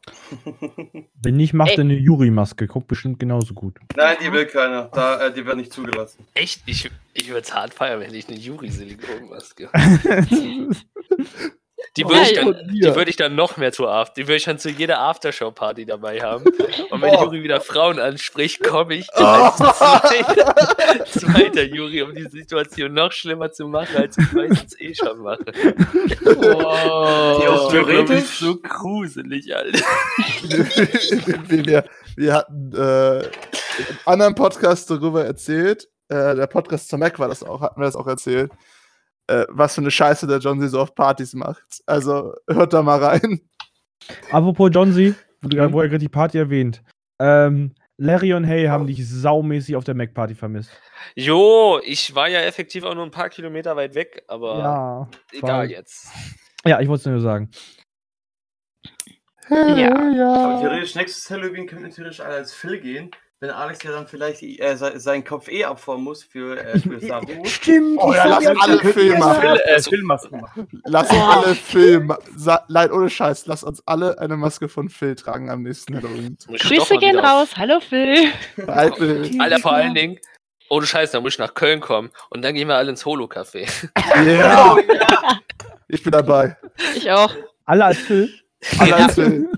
[1.23, 2.67] Wenn nicht, macht er eine Yuri-Maske.
[2.67, 3.79] Guckt bestimmt genauso gut.
[3.97, 4.91] Nein, die will keiner.
[4.93, 6.27] Da, äh, die wird nicht zugelassen.
[6.35, 6.63] Echt?
[6.67, 9.71] Ich, ich würde es hart feiern, wenn ich eine Juri-Silikonmaske.
[11.97, 14.37] Die Oh, würde ich, dann- die würde ich dann noch mehr zu After, die würde
[14.37, 16.45] ich dann zu jeder Aftershow-Party dabei haben.
[16.91, 17.25] Und wenn Oh.
[17.25, 19.21] Juri wieder Frauen anspricht, komme ich Oh.
[19.25, 20.55] als zweiter,
[21.07, 25.45] zweiter Juri, um die Situation noch schlimmer zu machen, als ich meistens eh schon mache.
[26.25, 29.79] Oh, Theoretisch- so gruselig, Alter.
[31.49, 31.85] wir, wir,
[32.17, 37.29] wir hatten äh, in einem anderen Podcast darüber erzählt, äh, der Podcast zur Mac war
[37.29, 38.53] das auch, hatten wir das auch erzählt,
[39.29, 40.69] äh, was für eine Scheiße der John C.
[40.69, 41.83] so auf Partys macht.
[41.87, 43.41] Also hört da mal rein.
[44.31, 46.83] Apropos John C., wo, du- wo er gerade die Party erwähnt.
[47.21, 50.71] Ähm, Larry und Hay haben dich saumäßig auf der Mac-Party vermisst.
[51.15, 55.09] Jo, ich war ja effektiv auch nur ein paar Kilometer weit weg, aber Ja.
[55.33, 55.71] egal voll.
[55.77, 56.09] jetzt.
[56.67, 57.51] Ja, ich wollte es nur sagen.
[59.49, 59.95] Ja.
[59.95, 60.61] Aber ja.
[60.61, 63.11] theoretisch, nächstes Halloween könnten wir theoretisch alle als Phil gehen.
[63.39, 66.99] Wenn Alex ja dann vielleicht äh, se- seinen Kopf eh abformen muss für, äh, für
[67.07, 67.45] Saru.
[67.45, 67.99] Stimmt.
[68.01, 69.45] Oh ja, lass ja, alle Filme machen.
[69.67, 70.69] Äh, Phil-Masken machen.
[70.87, 72.15] Lass alle Film.
[72.35, 73.45] Sa Nein, ohne Scheiß.
[73.47, 76.39] Lass uns alle eine Maske von Phil tragen am nächsten Halloween.
[76.49, 77.49] Grüße gehen auf- raus.
[77.59, 78.33] Hallo Phil.
[78.67, 79.05] Alter,
[79.39, 80.19] Alter, vor allen Dingen,
[80.71, 83.69] ohne Scheiß, dann muss ich nach Köln kommen und dann gehen wir alle ins Holo-Café.
[84.25, 84.77] yeah.
[85.89, 86.57] Ich bin dabei.
[86.97, 87.33] Ich auch.
[87.67, 88.29] Alle als Phil.
[88.79, 89.49] Alle als Phil.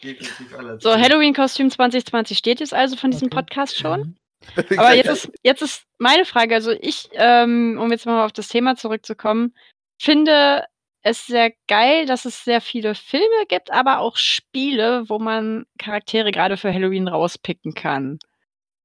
[0.00, 0.96] Definitiv So.
[0.96, 3.36] Halloween-Kostüm 2020 steht jetzt also von diesem Okay.
[3.36, 4.16] Podcast schon.
[4.76, 8.48] Aber jetzt ist, jetzt ist meine Frage, also ich, ähm, um jetzt mal auf das
[8.48, 9.54] Thema zurückzukommen,
[10.00, 10.64] finde
[11.02, 16.32] es sehr geil, dass es sehr viele Filme gibt, aber auch Spiele, wo man Charaktere
[16.32, 18.18] gerade für Halloween rauspicken kann.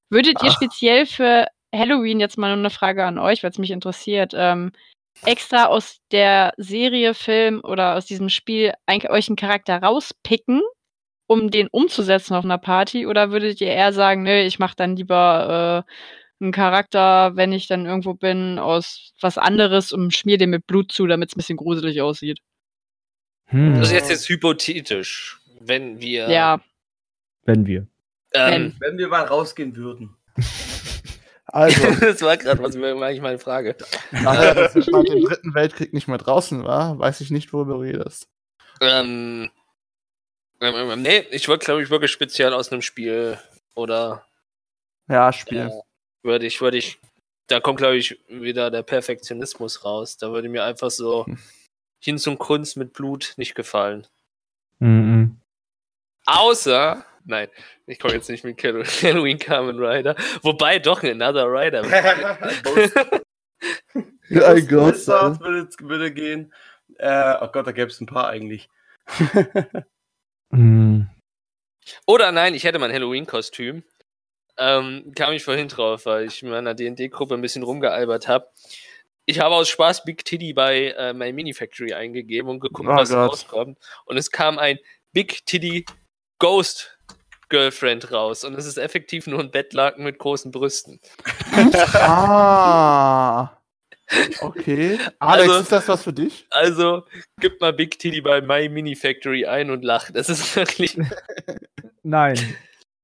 [0.10, 0.56] Würdet ihr Ach.
[0.56, 4.72] speziell für Halloween jetzt mal nur eine Frage an euch, weil es mich interessiert, ähm,
[5.26, 10.62] extra aus der Serie, Film oder aus diesem Spiel euch einen Charakter rauspicken,
[11.32, 13.08] um den umzusetzen auf einer Party?
[13.08, 17.68] Oder würdet ihr eher sagen, nö, ich mache dann lieber äh, einen Charakter, wenn ich
[17.68, 21.40] dann irgendwo bin, aus was anderes und schmier den mit Blut zu, damit es ein
[21.40, 22.40] bisschen gruselig aussieht?
[23.46, 23.76] Hm.
[23.76, 26.30] Das ist jetzt, jetzt hypothetisch, wenn wir.
[26.30, 26.62] Ja,
[27.44, 27.88] Wenn wir.
[28.34, 30.16] Ähm, Wenn wir mal rausgehen würden.
[31.54, 33.76] Also, das war gerade was mir eigentlich meine Frage.
[34.12, 37.74] nachher, dass ich nach dem dritten Weltkrieg nicht mehr draußen war, weiß ich nicht, worüber
[37.74, 38.30] du redest.
[38.80, 39.50] Ähm,
[40.62, 43.38] ähm, ähm, nee, ich wollte, glaube ich, wirklich speziell aus einem Spiel
[43.76, 44.26] oder
[45.08, 45.68] Ja, Spiel.
[45.68, 45.82] äh,
[46.24, 47.00] würde ich, würde ich,
[47.48, 50.18] da kommt, glaube ich, wieder der Perfektionismus raus.
[50.18, 51.26] Da würde mir einfach so
[52.00, 54.08] hin zum Kunst mit Blut nicht gefallen.
[54.80, 55.40] Mhm.
[56.26, 57.50] Außer, nein,
[57.88, 60.16] ich komme jetzt nicht mit Hall- Halloween Kamen Rider.
[60.44, 61.84] Wobei doch ein Another Rider.
[64.30, 66.54] Ja, ein Ghost, Ghost würde, würde gehen.
[66.98, 68.70] Äh, oh Gott, da gäbe es ein paar eigentlich.
[70.52, 71.10] Mhm.
[72.06, 73.84] Oder nein, ich hätte mein Halloween-Kostüm.
[74.58, 78.48] Ähm, kam ich vorhin drauf, weil ich in meiner D&D-Gruppe ein bisschen rumgealbert habe.
[79.26, 82.96] Ich habe aus Spaß Big Titty bei äh, My Mini Factory eingegeben und geguckt, Oh
[82.96, 83.32] was Gott.
[83.32, 83.78] rauskommt.
[84.06, 84.78] Und es kam ein
[85.14, 85.86] Big Titty
[86.40, 86.98] Ghost
[87.50, 88.44] Girlfriend raus.
[88.44, 91.00] Und es ist effektiv nur ein Bettlaken mit großen Brüsten.
[91.94, 93.58] Ah.
[94.42, 94.98] Okay.
[95.20, 96.46] Alex, Also- ist das was für dich?
[96.52, 97.04] Also,
[97.40, 100.12] gib mal Big Titty bei My Mini Factory ein und lach.
[100.12, 100.98] Das ist wirklich.
[102.04, 102.36] Nein.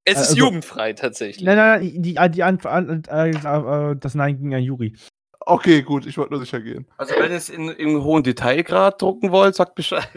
[0.04, 1.46] Es ist Also- jugendfrei tatsächlich.
[1.46, 4.96] Nein, nein, nein, die, die, die, an- äh, äh, das Nein ging an Juri.
[5.40, 6.86] Okay, gut, ich wollte nur sicher gehen.
[6.98, 10.10] Also wenn ihr es in, im hohen Detailgrad drucken wollt, sagt Bescheid.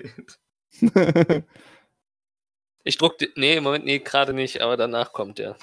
[2.83, 3.19] Ich druck.
[3.19, 5.55] die- Nee, im Moment, nee, gerade nicht, aber danach kommt der.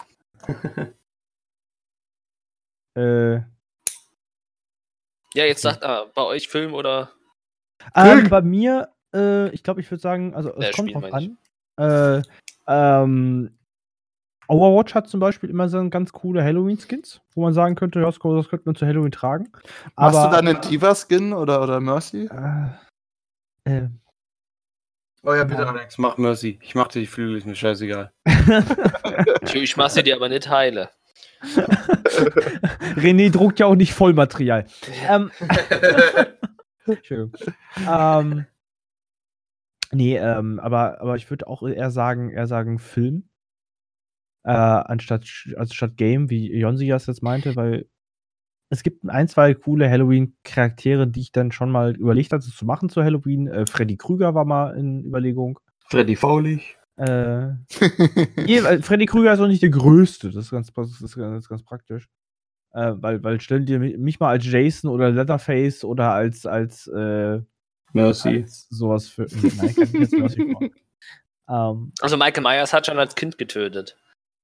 [2.95, 3.41] Äh,
[5.33, 7.11] Ja, jetzt sagt ah, bei euch Film oder.
[7.95, 11.37] ähm, bei mir, äh, ich glaube, ich würde sagen, also es Äh, kommt drauf an.
[11.79, 12.21] Äh,
[12.67, 13.57] ähm,
[14.47, 18.17] Overwatch hat zum Beispiel immer so ganz coole Halloween-Skins, wo man sagen könnte, ja, das,
[18.19, 19.51] das könnte man zu Halloween tragen.
[19.51, 22.29] Machst Aber, du dann einen Diva-Skin oder, oder Mercy?
[23.65, 23.89] Äh, äh,
[25.23, 25.67] Oh ja, bitte Ja.
[25.69, 26.57] Alex, mach Mercy.
[26.61, 28.11] Ich mach dir die Flügel, ist mir scheißegal.
[29.41, 30.89] Ich, ich mach sie dir aber nicht heile.
[32.95, 34.65] René druckt ja auch nicht Vollmaterial.
[35.07, 35.31] Ähm,
[36.85, 37.33] Entschuldigung.
[37.87, 38.45] ähm,
[39.91, 43.29] nee, ähm, aber, aber ich würde auch eher sagen, eher sagen Film.
[44.43, 47.87] Äh, anstatt, also statt Game, wie Jonsi das jetzt meinte, weil
[48.69, 52.89] es gibt ein, zwei coole Halloween-Charaktere, die ich dann schon mal überlegt hatte zu machen
[52.89, 53.47] zu Halloween.
[53.47, 55.59] Äh, Freddy Krüger war mal in Überlegung.
[55.89, 56.77] Freddy Faulig.
[56.97, 57.53] Äh,
[58.63, 60.31] weil Freddy Krüger ist auch nicht der Größte.
[60.31, 62.09] Das ist ganz, das ist ganz, ganz praktisch.
[62.73, 66.87] Äh, weil, weil stell dir mi- mich mal als Jason oder Leatherface oder als, als,
[66.87, 67.39] äh,
[67.93, 68.39] Mercy.
[68.41, 69.27] als sowas für.
[69.31, 70.13] Nein, kann ich jetzt
[71.49, 73.95] ähm, Also Michael Myers hat schon als Kind getötet.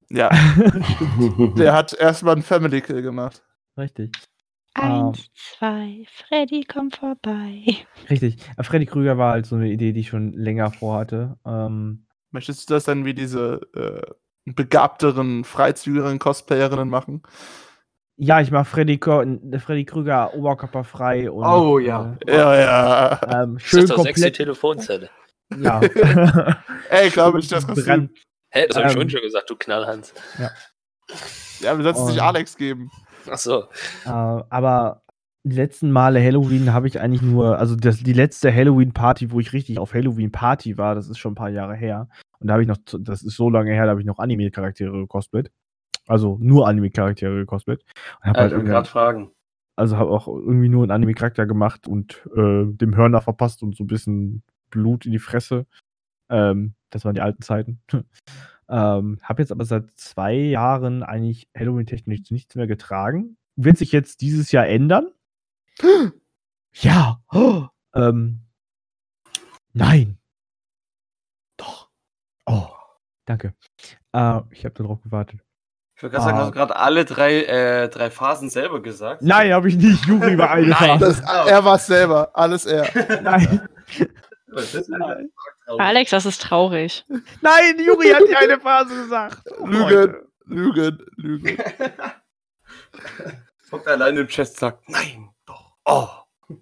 [0.10, 0.30] ja,
[1.58, 3.44] der hat erstmal einen Family Kill gemacht.
[3.78, 4.12] richtig.
[4.76, 7.64] Eins, zwei, Freddy kommt vorbei.
[8.10, 8.38] Richtig.
[8.58, 11.38] Äh, Freddy Krüger war halt so eine Idee, die ich schon länger vorhatte.
[11.46, 14.02] Ähm, Möchtest du das dann wie diese äh,
[14.52, 17.24] begabteren, freizügigeren Cosplayerinnen machen?
[18.18, 19.24] ja, ich mache Freddy, Ko-
[19.60, 22.16] Freddy Krüger oberkörperfrei und Oh, ja.
[22.28, 23.14] Ja, ja.
[23.14, 24.04] äh, ähm, Das schön ist doch.
[24.32, 25.10] Telefonzelle.
[25.58, 25.80] Ja.
[26.90, 28.10] Ey, glaube ich, das Kostüm.
[28.52, 29.02] Hä, das habe ich Ähm.
[29.02, 30.14] schon schon gesagt, du Knallhans.
[31.60, 32.92] Ja, wir sollten es nicht Alex geben.
[33.30, 33.64] Ach so.
[34.06, 35.03] Äh, aber
[35.44, 39.52] die letzten Male Halloween habe ich eigentlich nur, also das, die letzte Halloween-Party, wo ich
[39.52, 42.08] richtig auf Halloween-Party war, das ist schon ein paar Jahre her.
[42.40, 44.92] Und da habe ich noch, das ist so lange her, da habe ich noch Anime-Charaktere
[44.92, 45.52] gekostet.
[46.08, 47.84] Also nur Anime-Charaktere gekostet.
[48.22, 49.32] Und hab Ja, halt ich gerade fragen.
[49.76, 53.84] also habe auch irgendwie nur einen Anime-Charakter gemacht und äh, dem Hörner verpasst und so
[53.84, 55.66] ein bisschen Blut in die Fresse.
[56.30, 57.82] Ähm, das waren die alten Zeiten.
[58.70, 63.36] ähm, habe jetzt aber seit zwei Jahren eigentlich Halloween-technisch nichts mehr getragen.
[63.56, 65.08] Wird sich jetzt dieses Jahr ändern?
[66.74, 67.20] ja.
[67.96, 68.42] ähm,
[69.74, 70.18] nein.
[71.58, 71.90] Doch.
[72.46, 72.68] Oh,
[73.26, 73.54] danke.
[74.14, 75.40] Äh, ich habe darauf gewartet.
[75.96, 76.42] Ich wollte gerade sagen, Ah.
[76.42, 79.22] hast du gerade alle drei, äh, drei Phasen selber gesagt?
[79.22, 80.06] Nein, habe ich nicht.
[80.06, 81.00] Juri war eine Nein.
[81.00, 81.22] Phase.
[81.22, 82.90] Das, er war es selber, alles er.
[83.22, 83.68] Nein.
[83.98, 84.06] Ja
[85.78, 87.06] Alex, das ist traurig.
[87.42, 89.40] Nein, Juri hat die eine Phase gesagt.
[89.60, 90.16] Oh, Lügen.
[90.46, 91.58] Lügen, Lügen.
[93.72, 95.30] Hockt alleine im Chest sagt, nein.
[95.86, 96.08] Oh.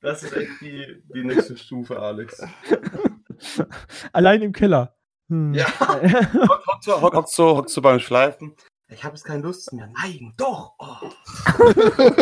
[0.00, 2.40] Das ist echt die, die nächste Stufe, Alex.
[4.12, 4.94] Allein im Keller.
[5.28, 5.54] Hm.
[5.54, 5.66] Ja.
[5.66, 8.54] Hockt hock so, hock, hock so, hock so beim Schleifen.
[8.88, 9.90] Ich habe jetzt keine Lust mehr.
[10.00, 10.74] Nein, doch.
[10.78, 11.10] Oh.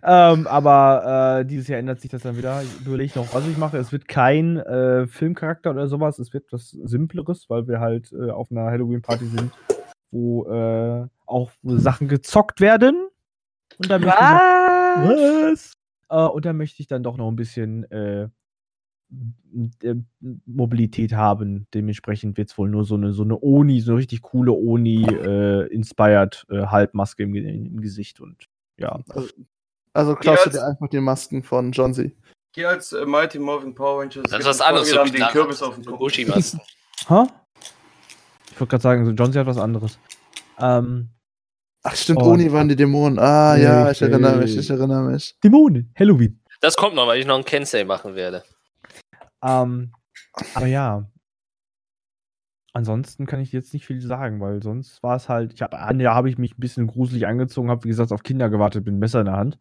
[0.00, 2.62] Ähm, aber äh, dieses Jahr ändert sich das dann wieder.
[2.62, 3.78] Ich überlege noch, was ich mache.
[3.78, 6.18] Es wird kein äh, Filmcharakter oder sowas.
[6.18, 9.52] Es wird was Simpleres, weil wir halt äh, auf einer Halloween-Party sind,
[10.10, 13.08] wo äh, auch Sachen gezockt werden.
[13.78, 15.72] Und da möchte ich noch, was?
[16.10, 18.28] Äh, und da möchte ich dann doch noch ein bisschen äh,
[19.82, 19.94] äh,
[20.46, 21.66] Mobilität haben.
[21.72, 26.46] Dementsprechend wird es wohl nur so eine, so eine Oni, so eine richtig coole Oni-inspired
[26.50, 29.00] äh, Halbmaske im, im Gesicht und ja.
[29.92, 32.14] Also klaust du dir einfach die Masken von John C.
[32.52, 34.24] Geh als äh, Mighty Morphin Power Rangers.
[34.30, 34.90] Das ist was anderes.
[34.90, 35.98] So den Kürbis auf dem Kopf.
[35.98, 36.60] Bushi-Masken.
[37.08, 37.24] Hä?
[38.58, 39.38] Ich wollte gerade sagen, so John C.
[39.38, 40.00] hat was anderes.
[40.58, 41.10] Ähm,
[41.84, 42.32] Ach stimmt, Oh.
[42.32, 43.16] Oni waren die Dämonen.
[43.20, 45.38] Ah ja, ich erinnere mich, ich erinnere mich.
[45.44, 46.42] Dämonen, Halloween.
[46.60, 48.42] Das kommt noch, weil ich noch einen Kensei machen werde.
[49.44, 49.92] Ähm,
[50.54, 51.08] aber ja.
[52.72, 55.52] Ansonsten kann ich jetzt nicht viel sagen, weil sonst war es halt.
[55.54, 58.24] Ich habe ein Jahr habe ich mich ein bisschen gruselig angezogen, habe wie gesagt auf
[58.24, 59.56] Kinder gewartet, bin Messer in der Hand.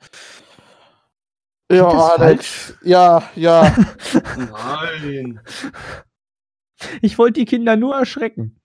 [1.72, 2.76] Ja, Alex.
[2.82, 3.76] Ja, ja.
[4.38, 5.40] Nein.
[7.02, 8.57] Ich wollte die Kinder nur erschrecken.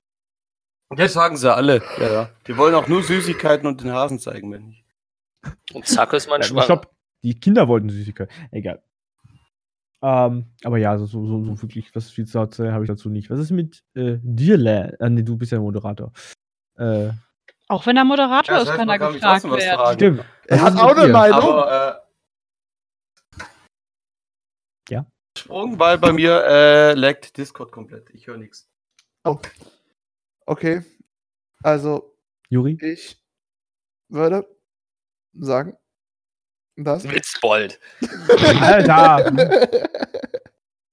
[0.97, 1.83] Das sagen sie alle.
[1.99, 2.29] Ja, ja.
[2.47, 4.85] Die wollen auch nur Süßigkeiten und den Hasen zeigen, wenn nicht.
[5.73, 6.63] Und zack ist man Ja, schwanger.
[6.63, 6.91] stopp.
[7.23, 8.31] Die Kinder wollten Süßigkeit.
[8.51, 8.83] Egal.
[10.03, 13.31] Ähm, aber ja, so, so, so, wirklich, was viel zu erzählen habe ich dazu nicht.
[13.31, 14.97] Was ist mit äh, dir, Lä?
[14.99, 16.13] Ah, nee, du bist ja Moderator.
[16.77, 17.11] Äh,
[17.69, 19.95] Auch wenn er Moderator Ja, ist, kann er gefragt werden.
[19.95, 20.25] stimmt.
[20.49, 21.13] Er hat auch eine?
[21.13, 21.39] Meinung.
[21.41, 22.01] Aber,
[23.39, 23.43] äh,
[24.89, 25.07] Ja?
[25.39, 28.11] Sprung, weil bei mir äh, laggt Discord komplett.
[28.11, 28.69] Ich höre nichts.
[30.47, 30.83] Okay.
[31.63, 32.17] Also,
[32.49, 32.79] Juri?
[32.81, 33.23] ich
[34.09, 34.47] würde
[35.35, 35.77] sagen,
[36.77, 37.05] dass.
[37.05, 37.79] Witzbold.
[38.61, 39.33] Alter!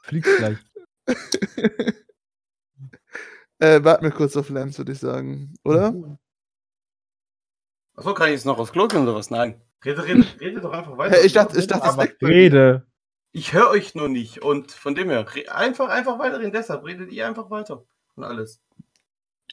[0.01, 0.57] Fliegst gleich.
[3.59, 5.53] äh, warte mir kurz auf Lance, würde ich sagen.
[5.63, 6.17] Oder?
[7.95, 9.29] Achso, kann ich jetzt noch aufs Klo gehen oder was?
[9.29, 9.61] Nein.
[9.83, 11.17] Rede, rede, rede doch einfach weiter.
[11.17, 12.27] Hey, ich dachte, ich dachte, das bei mir.
[12.27, 12.87] Rede.
[13.31, 16.51] Ich höre euch nur nicht und von dem her, einfach, einfach weiterreden.
[16.51, 17.85] Deshalb redet ihr einfach weiter.
[18.15, 18.61] Und alles.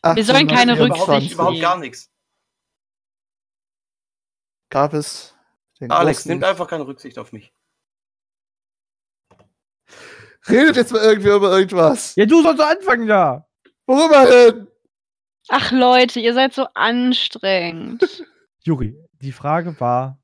[0.02, 0.78] Wir sollen keine 1824.
[0.78, 2.10] Überhaupt, Rücksicht überhaupt gar nichts.
[4.70, 5.34] Gab es.
[5.80, 7.52] Den Alex, großen- nimmt einfach keine Rücksicht auf mich.
[10.48, 12.14] Redet jetzt mal irgendwer über irgendwas.
[12.16, 13.46] Ja, du sollst anfangen da.
[13.86, 14.68] Worüber denn?
[15.48, 18.24] Ach Leute, ihr seid so anstrengend.
[18.62, 20.20] Juri, die Frage war,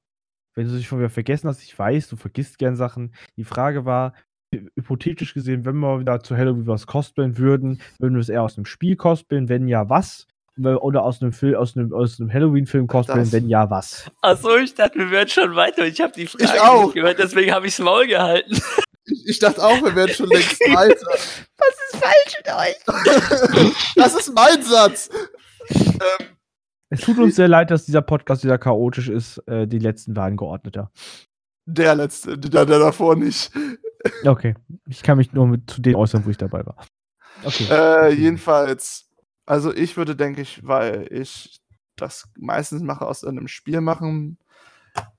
[0.54, 3.14] wenn du dich schon wieder vergessen hast, ich weiß, du vergisst gern Sachen.
[3.36, 4.14] Die Frage war,
[4.52, 8.56] hypothetisch gesehen, wenn wir wieder zu Halloween was cosplayen würden, würden wir es eher aus
[8.56, 10.26] einem Spiel cosplayen, wenn ja, was?
[10.58, 14.10] Oder aus einem Film, aus einem, aus einem Halloween-Film cosplayen, Das- wenn ja, was?
[14.20, 15.86] Achso, ich dachte, wir wären schon weiter.
[15.86, 16.84] Ich habe die Frage Ich auch.
[16.84, 18.60] nicht gehört, deswegen habe ichs Maul gehalten.
[19.06, 21.06] Ich, ich dachte auch, wir wären schon längst weiter.
[21.06, 23.74] Was ist falsch mit euch?
[23.96, 25.08] Das ist mein Satz.
[25.70, 26.26] Ähm,
[26.90, 29.38] Es tut uns sehr leid, dass dieser Podcast wieder chaotisch ist.
[29.48, 30.90] Äh, die letzten waren geordneter.
[31.66, 33.50] der letzte, der, der davor nicht.
[34.24, 34.54] Okay.
[34.88, 36.76] Ich kann mich nur mit zu denen äußern, wo ich dabei war.
[37.44, 37.66] Okay.
[37.70, 39.08] Äh, jedenfalls,
[39.46, 41.60] Also ich würde, denke ich, weil ich
[41.96, 44.38] das meistens mache aus einem Spiel machen.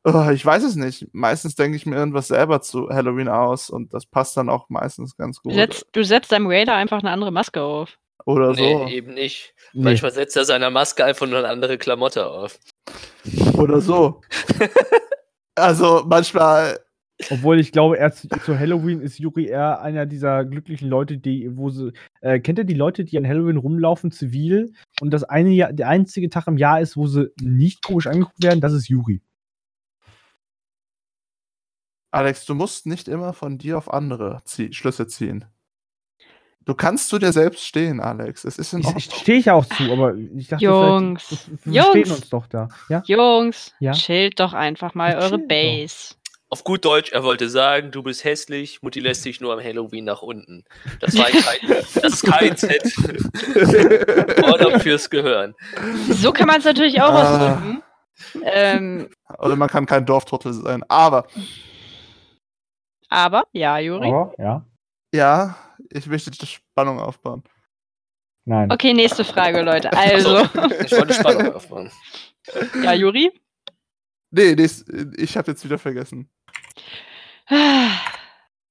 [0.03, 1.07] Oh, ich weiß es nicht.
[1.13, 5.15] Meistens denke ich mir irgendwas selber zu Halloween aus und das passt dann auch meistens
[5.17, 5.53] ganz Du gut.
[5.55, 7.97] setzt, du setzt deinem Raider einfach eine andere Maske auf.
[8.25, 8.87] Oder Nee, so.
[8.87, 9.53] eben nicht.
[9.73, 9.83] Nee.
[9.85, 12.59] Manchmal setzt er seiner Maske einfach nur eine andere Klamotte auf.
[13.57, 14.21] Oder so.
[15.55, 16.79] also manchmal.
[17.31, 21.55] Obwohl ich glaube, er zu, zu Halloween ist Yuri eher einer dieser glücklichen Leute, die,
[21.57, 25.49] wo sie, äh, kennt ihr die Leute, die an Halloween rumlaufen, zivil und das eine
[25.51, 28.87] Jahr, der einzige Tag im Jahr ist, wo sie nicht komisch angeguckt werden, das ist
[28.89, 29.21] Yuri.
[32.11, 35.45] Alex, du musst nicht immer von dir auf andere zie Schlüsse ziehen.
[36.65, 38.45] Du kannst zu dir selbst stehen, Alex.
[38.45, 38.97] Es ist in Ich, Ordnung.
[38.99, 42.11] ich stehe ich auch zu, aber ich dachte, Jungs, wir verstehen Jungs.
[42.11, 42.69] uns doch da.
[42.87, 43.03] Ja?
[43.05, 43.91] Jungs, Ja?
[43.91, 45.47] chillt doch einfach mal Ich eure chill doch.
[46.53, 50.05] Auf gut Deutsch, er wollte sagen, du bist hässlich, Mutti lässt dich nur am Halloween
[50.05, 50.63] nach unten.
[50.99, 52.79] Das war ein kein, das KZ.
[54.43, 55.55] Order fürs Gehören.
[56.11, 57.53] So kann man es natürlich auch Ah.
[57.55, 57.83] ausdrücken.
[58.43, 60.83] Ähm, Oder man kann kein Dorftrottel sein.
[60.89, 61.25] Aber
[63.09, 64.09] aber, ja, Juri.
[64.09, 64.63] Aber, ja.
[65.11, 65.55] ja,
[65.89, 67.41] ich möchte die Spannung aufbauen.
[68.45, 68.71] Nein.
[68.71, 69.91] Okay, nächste Frage, Leute.
[69.91, 70.43] Also,
[70.85, 71.91] Ich wollte Spannung aufbauen.
[72.83, 73.31] ja, Juri.
[74.29, 74.69] Nee, nee
[75.17, 76.29] ich habe jetzt wieder vergessen.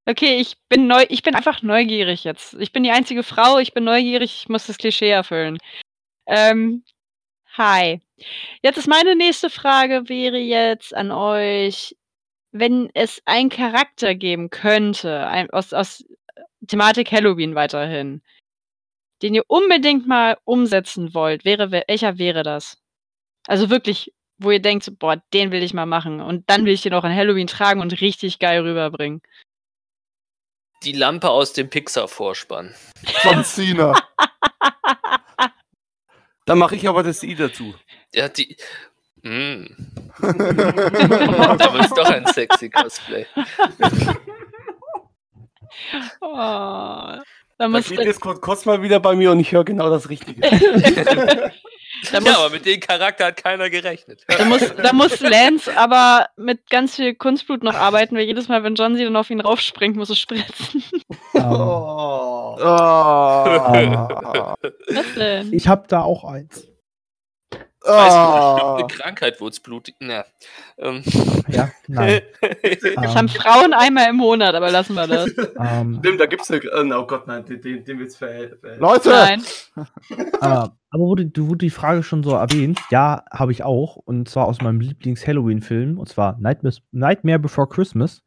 [0.05, 2.55] Okay, ich bin neu, ich bin einfach neugierig jetzt.
[2.55, 5.59] Ich bin die einzige Frau, ich bin neugierig, ich muss das Klischee erfüllen.
[6.27, 6.85] Ähm,
[7.57, 8.01] hi.
[8.62, 11.97] Jetzt ist meine nächste Frage wäre jetzt an euch,
[12.51, 16.05] wenn es einen Charakter geben könnte, ein, aus, aus
[16.67, 18.23] Thematik Halloween weiterhin,
[19.23, 22.79] den ihr unbedingt mal umsetzen wollt, wäre wel- welcher wäre das?
[23.47, 26.73] Also wirklich, wo ihr denkt, so, boah, den will ich mal machen und dann will
[26.73, 29.23] ich den auch an Halloween tragen und richtig geil rüberbringen.
[30.83, 32.75] Die Lampe aus dem Pixar-Vorspann.
[33.23, 33.95] John Cena.
[36.45, 37.75] Dann mache ich aber das I dazu.
[38.12, 38.57] Ja, die.
[39.23, 39.66] Mm.
[40.21, 43.27] da wird doch ein sexy Cosplay.
[46.21, 47.18] Oh,
[47.59, 50.41] da muss, geht Discord kurz mal wieder bei mir und ich höre genau das Richtige.
[52.11, 54.25] da, Ja, muss, aber mit dem Charakter hat keiner gerechnet.
[54.27, 58.65] da, muss, da muss Lance aber mit ganz viel Kunstblut noch arbeiten, weil jedes Mal,
[58.65, 60.83] wenn John sie dann auf ihn raufspringt, muss es spritzen.
[61.35, 62.57] Ähm, Oh.
[62.59, 62.65] Oh.
[64.95, 65.53] Was denn?
[65.53, 66.72] ich habe da auch eins.
[67.85, 68.75] Weißt du, Oh.
[68.77, 69.95] eine Krankheit, wo es blutig.
[70.01, 70.25] Na.
[70.79, 71.03] Ähm.
[71.49, 72.23] Ja, nein.
[72.97, 75.31] Das haben Frauen einmal im Monat, aber lassen wir das.
[75.59, 76.61] ähm, Stimmt, da gibt's eine.
[76.62, 78.59] äh, Oh Gott, nein, den, den, den wird's verhält.
[78.79, 79.11] Leute!
[79.11, 79.42] Nein.
[79.77, 82.79] äh, aber wurde, du wurde die Frage schon so erwähnt.
[82.90, 83.97] Ja, habe ich auch.
[83.97, 85.99] Und zwar aus meinem Lieblings-Halloween-Film.
[85.99, 88.23] Und zwar Nightmare, Nightmare Before Christmas.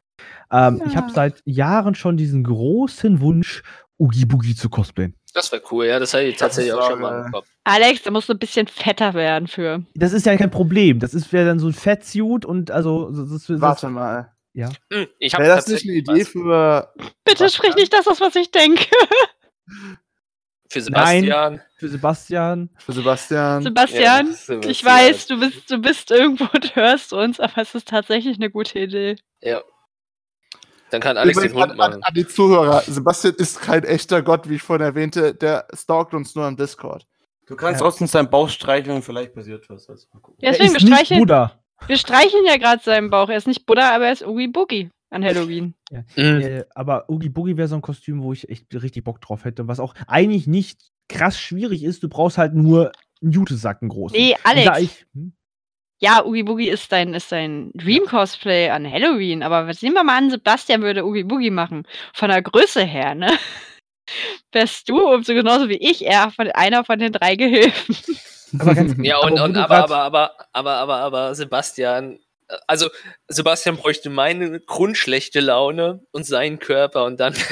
[0.50, 1.14] Ähm, Ich habe Ah.
[1.14, 3.62] seit Jahren schon diesen großen Wunsch,
[3.98, 5.14] Oogie Boogie zu cosplayen.
[5.36, 7.46] Das wäre cool, ja, das hatte ich tatsächlich ist auch schon mal im Kopf.
[7.64, 9.82] Alex, da musst du ein bisschen fetter werden für.
[9.94, 10.98] Das ist ja kein Problem.
[10.98, 13.10] Das ist wäre dann so ein Fettsuit und also.
[13.10, 14.32] Das, das, das, Warte mal.
[14.54, 14.70] Ja.
[14.90, 16.90] Hm, ich habe Wäre das nicht eine Idee für.
[17.26, 18.86] Bitte Was sprich nicht das aus, was ich denke.
[20.70, 21.60] für Sebastian.
[21.76, 22.70] Für Sebastian.
[22.78, 23.62] Für Sebastian?
[23.62, 24.70] Sebastian, Ja, Sebastian.
[24.70, 28.48] ich weiß, du bist, du bist irgendwo und hörst uns, aber es ist tatsächlich eine
[28.48, 29.16] gute Idee.
[29.42, 29.60] Ja.
[30.90, 32.02] Dann kann Alex den Hund an, an, machen.
[32.02, 32.80] an die Zuhörer.
[32.82, 35.34] Sebastian ist kein echter Gott, wie ich vorhin erwähnte.
[35.34, 37.06] Der stalkt uns nur am Discord.
[37.46, 37.86] Du kannst Ja.
[37.86, 39.88] trotzdem seinen Bauch streicheln und vielleicht passiert was.
[39.88, 40.38] Also, mal gucken.
[40.42, 41.58] Ja, deswegen, er wir ist nicht streicheln, Buddha.
[41.86, 43.28] wir streicheln ja gerade seinen Bauch.
[43.28, 45.74] Er ist nicht Buddha, aber er ist Oogie Boogie an Halloween.
[45.90, 46.02] Mhm.
[46.16, 49.66] Äh, aber Oogie Boogie wäre so ein Kostüm, wo ich echt richtig Bock drauf hätte.
[49.68, 52.02] Was auch eigentlich nicht krass schwierig ist.
[52.02, 52.90] Du brauchst halt nur
[53.22, 54.12] einen Jutesacken groß.
[54.12, 54.78] Nee, Alex.
[54.80, 55.32] ich, hm?
[55.98, 60.18] Ja, Oogie Boogie ist dein, ist dein Dream-Cosplay an Halloween, aber was nehmen wir mal
[60.18, 61.86] an, Sebastian würde Oogie Boogie machen.
[62.12, 63.38] Von der Größe her, ne?
[64.52, 67.96] Wärst du, umso genauso wie ich, eher von einer von den drei Gehilfen.
[68.58, 72.18] aber ganz, Ja, und, aber und aber, aber, aber, aber, aber, aber, Sebastian,
[72.66, 72.90] also
[73.28, 77.34] Sebastian bräuchte meine grundschlechte Laune und seinen Körper und dann.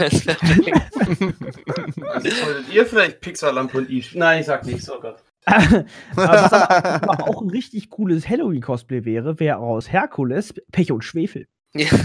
[2.14, 2.28] Also
[2.70, 4.04] ihr vielleicht Pixar-Lampe und I.
[4.14, 5.16] Nein, ich sag nichts, oh Gott.
[5.46, 5.84] Aber
[6.14, 11.46] was aber, aber auch ein richtig cooles Halloween-Cosplay wäre, wäre aus Herkules Pech und Schwefel.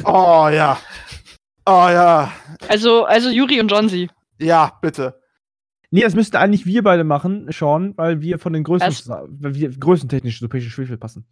[0.06, 0.80] oh ja.
[1.66, 2.32] Oh ja.
[2.68, 4.10] Also, also Yuri und Johnsy.
[4.40, 5.20] Ja, bitte.
[5.92, 9.70] Nee, das müssten eigentlich wir beide machen, Sean, weil wir von den Größen, weil wir
[9.72, 11.26] größentechnisch zu Pech und Schwefel passen.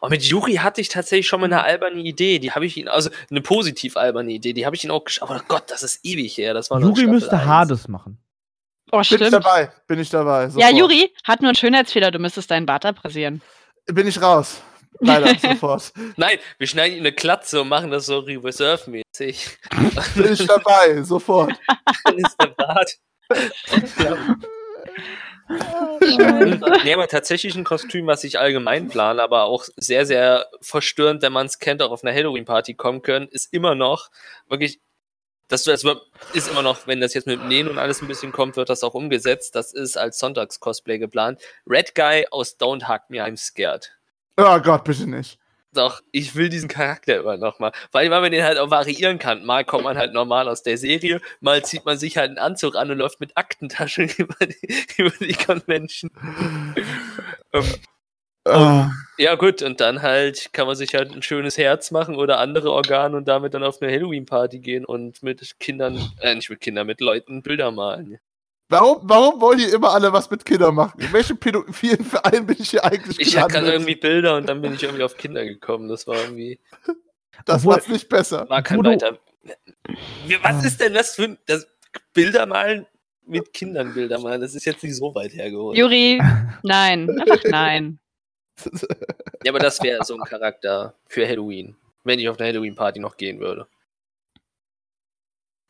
[0.00, 2.88] Und mit Juri hatte ich tatsächlich schon mal eine alberne Idee, die habe ich ihn,
[2.88, 5.30] also eine positiv alberne Idee, die habe ich ihn auch geschaut.
[5.30, 6.54] Aber Gott, das ist ewig her.
[6.54, 7.44] Das war noch Juri müsste eins.
[7.44, 8.18] Hades machen.
[8.92, 9.72] Oh, Bin ich dabei.
[9.86, 10.42] Bin ich dabei.
[10.42, 10.72] Ja, sofort.
[10.72, 13.40] Juri hat nur einen Schönheitsfehler, du müsstest deinen Bart abrasieren.
[13.86, 14.62] Bin ich raus.
[15.00, 15.92] Leider, sofort.
[16.16, 19.58] Nein, wir schneiden ihm eine Klatze und machen das so Reserve-mäßig.
[20.14, 21.52] Bin ich dabei, sofort.
[22.04, 22.96] Dann ist der Bart.
[26.84, 31.32] nee, aber tatsächlich ein Kostüm, was ich allgemein plane, aber auch sehr, sehr verstörend, wenn
[31.32, 34.10] man es kennt, auch auf einer Halloween-Party kommen können, ist immer noch
[34.48, 34.80] wirklich,
[35.50, 38.70] das ist immer noch, wenn das jetzt mit Nähen und alles ein bisschen kommt, wird
[38.70, 39.54] das auch umgesetzt.
[39.56, 41.40] Das ist als Sonntags-Cosplay geplant.
[41.66, 43.90] Red Guy aus Don't Hug Me, I'm Scared.
[44.36, 45.38] Oh Gott, bitte nicht.
[45.72, 47.72] Doch, ich will diesen Charakter immer nochmal.
[47.92, 49.44] Weil man den halt auch variieren kann.
[49.44, 52.74] Mal kommt man halt normal aus der Serie, mal zieht man sich halt einen Anzug
[52.74, 56.10] an und läuft mit Aktentasche über die, über die Convention.
[57.52, 57.64] ähm,
[58.52, 58.84] Oh.
[59.18, 62.72] ja, gut, und dann halt kann man sich halt ein schönes Herz machen oder andere
[62.72, 66.86] Organe und damit dann auf eine Halloween-Party gehen und mit Kindern, äh, nicht mit Kindern,
[66.86, 68.18] mit Leuten Bilder malen.
[68.70, 71.00] Warum, warum wollen die immer alle was mit Kindern machen?
[71.00, 74.74] In welchem pädophilen Verein bin ich hier eigentlich Ich hatte irgendwie Bilder und dann bin
[74.74, 75.88] ich irgendwie auf Kinder gekommen.
[75.88, 76.60] Das war irgendwie.
[77.44, 78.48] Das macht's nicht besser.
[78.48, 79.18] War kein weiter.
[80.42, 81.38] Was ist denn das für ein.
[81.46, 81.66] Das
[82.14, 82.86] Bilder malen
[83.26, 84.40] mit Kindern Bilder malen?
[84.40, 85.76] Das ist jetzt nicht so weit hergeholt.
[85.76, 86.22] Juri,
[86.62, 87.10] nein.
[87.10, 87.98] Einfach nein.
[89.44, 93.16] Ja, aber das wäre so ein Charakter für Halloween, wenn ich auf eine Halloween-Party noch
[93.16, 93.66] gehen würde.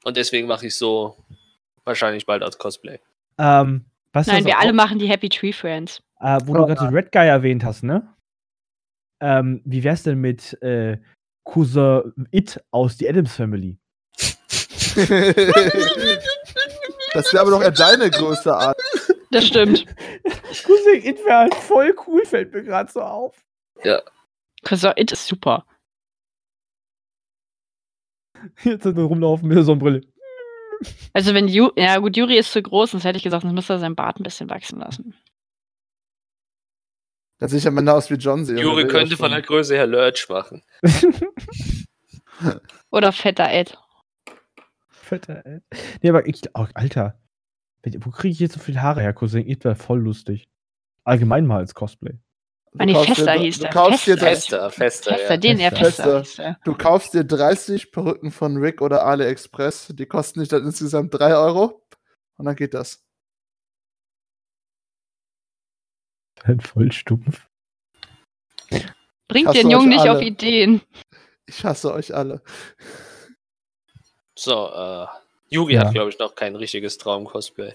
[0.02, 1.16] Und deswegen mache ich so
[1.84, 2.98] wahrscheinlich bald als Cosplay.
[3.38, 6.02] Ähm, was Nein, wir auch- alle machen die Happy Tree Friends.
[6.18, 8.12] Äh, wo du gerade den Red Guy erwähnt hast, ne?
[9.20, 10.98] Ähm, wie wär's denn mit äh,
[11.44, 13.78] Cousin It aus The Adams Family?
[14.96, 15.06] das
[17.32, 18.76] wäre aber doch eher deine größte Art.
[19.30, 19.86] Das stimmt.
[20.64, 23.44] Cousin It wäre halt voll cool, fällt mir gerade so auf.
[24.64, 25.64] Cousin It ist super.
[28.64, 30.02] Jetzt hat er rumlaufen mit der Sonnenbrille.
[31.12, 33.74] Also wenn Ju ja gut, Juri ist zu groß, sonst hätte ich gesagt, sonst müsste
[33.74, 35.14] er seinen Bart ein bisschen wachsen lassen.
[37.38, 38.58] Das sieht am Ende aus wie John C.
[38.58, 40.62] Juri könnte von der Größe her Lurch machen.
[42.90, 43.78] Oder fetter Ed.
[44.88, 45.60] Fetter, ey.
[46.02, 47.18] Nee, aber ich, oh, Alter.
[48.00, 50.48] Wo kriege ich jetzt so viel Haare her, Cousin It wäre voll lustig.
[51.04, 52.18] Allgemein mal als Cosplay.
[52.78, 53.70] Ah, nee, Fester hieß du der.
[53.72, 54.70] Kaufst dir, Fester.
[54.70, 55.14] Fester, fester.
[55.16, 55.36] Fester, ja.
[55.38, 55.76] den Fester.
[55.76, 56.24] Fester.
[56.24, 56.58] Fester.
[56.64, 59.88] du kaufst dir 30 Perücken von Rick oder AliExpress.
[59.96, 61.82] Die kosten dich dann insgesamt 3 Euro.
[62.36, 63.04] Und dann geht das.
[66.44, 67.48] Halt voll stumpf.
[69.28, 70.24] Bringt den Jungen nicht auf alle.
[70.24, 70.80] Ideen.
[71.46, 72.42] Ich hasse euch alle.
[74.38, 75.06] So, äh,
[75.50, 75.84] Juri Ja.
[75.86, 77.74] hat, glaube ich, noch kein richtiges Traum-Cosplay.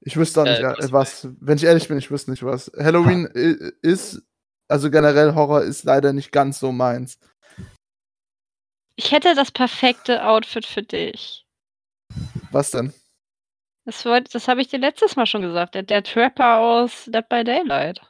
[0.00, 1.28] Ich wüsste auch nicht, Äh, was.
[1.40, 2.70] Wenn ich ehrlich bin, ich wüsste nicht was.
[2.78, 4.22] Halloween i- ist,
[4.68, 7.18] also generell Horror ist leider nicht ganz so meins.
[8.96, 11.44] Ich hätte das perfekte Outfit für dich.
[12.50, 12.92] Was denn?
[13.84, 15.74] Das, das habe ich dir letztes Mal schon gesagt.
[15.74, 18.00] Der, der Trapper aus Dead by Daylight.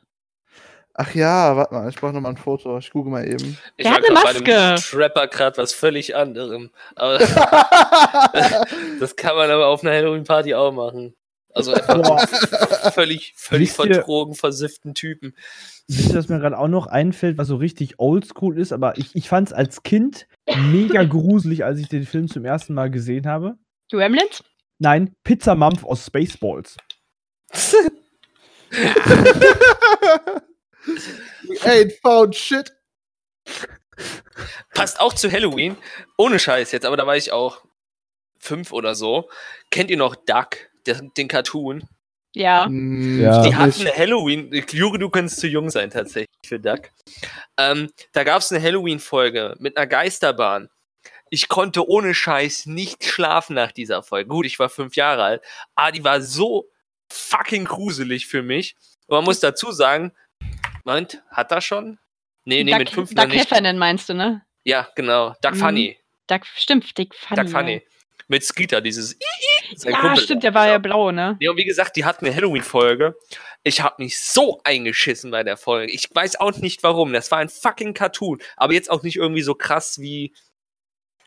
[1.03, 2.77] Ach ja, warte mal, ich brauche nochmal ein Foto.
[2.77, 3.57] Ich google mal eben.
[3.79, 4.91] Ich Der hat eine grad bei dem Maske.
[4.91, 6.69] Trapper gerade was völlig anderem.
[6.95, 7.17] Aber
[9.01, 11.15] das kann man aber auf einer Halloween-Party auch machen.
[11.55, 12.29] Also einfach
[12.93, 15.35] völlig, völlig von Drogen versifften Typen.
[15.89, 19.17] Wisst ihr, was mir gerade auch noch einfällt, was so richtig oldschool ist, aber ich,
[19.17, 23.27] ich fand es als Kind mega gruselig, als ich den Film zum ersten Mal gesehen
[23.27, 23.57] habe.
[23.91, 24.45] Gremlins?
[24.79, 26.77] Nein, Pizza Mampf aus Spaceballs.
[31.43, 32.73] You ain't found shit.
[34.75, 35.77] Passt auch zu Halloween.
[36.17, 37.65] Ohne Scheiß jetzt, aber da war ich auch
[38.39, 39.29] fünf oder so.
[39.71, 41.87] Kennt ihr noch Duck, den, den Cartoon?
[42.35, 42.67] Ja.
[42.67, 43.43] Hm, Ja.
[43.43, 44.51] ich Die hatten eine Halloween.
[44.71, 46.91] Juri, du kannst zu jung sein tatsächlich für Duck.
[47.59, 50.71] Ähm, da gab es eine Halloween-Folge mit einer Geisterbahn.
[51.29, 54.29] Ich konnte ohne Scheiß nicht schlafen nach dieser Folge.
[54.29, 55.43] Gut, ich war fünf Jahre alt,
[55.75, 56.69] aber die war so
[57.13, 58.75] fucking gruselig für mich.
[59.07, 60.13] Und man muss dazu sagen,
[60.85, 61.99] Moment, hat er schon?
[62.45, 63.41] Nee, nee, Duck, mit fünf Duck noch nicht.
[63.41, 64.43] Heffernan meinst du, ne?
[64.65, 65.35] Ja, genau.
[65.43, 65.59] Duck Mhm.
[65.59, 65.99] Funny.
[66.27, 67.43] Duck, stimmt, Dick Funny.
[67.43, 67.83] Duck Funny.
[68.29, 69.17] Mit Skeeter, dieses
[69.75, 71.37] sein Ja, Kumpel stimmt, der war ja blau, ne?
[71.41, 73.17] Ja, und wie gesagt, die hatten eine Halloween-Folge.
[73.65, 75.93] Ich habe mich so eingeschissen bei der Folge.
[75.93, 77.13] Ich weiß auch nicht warum.
[77.13, 78.41] Das war ein fucking Cartoon.
[78.57, 80.33] Aber jetzt auch nicht irgendwie so krass wie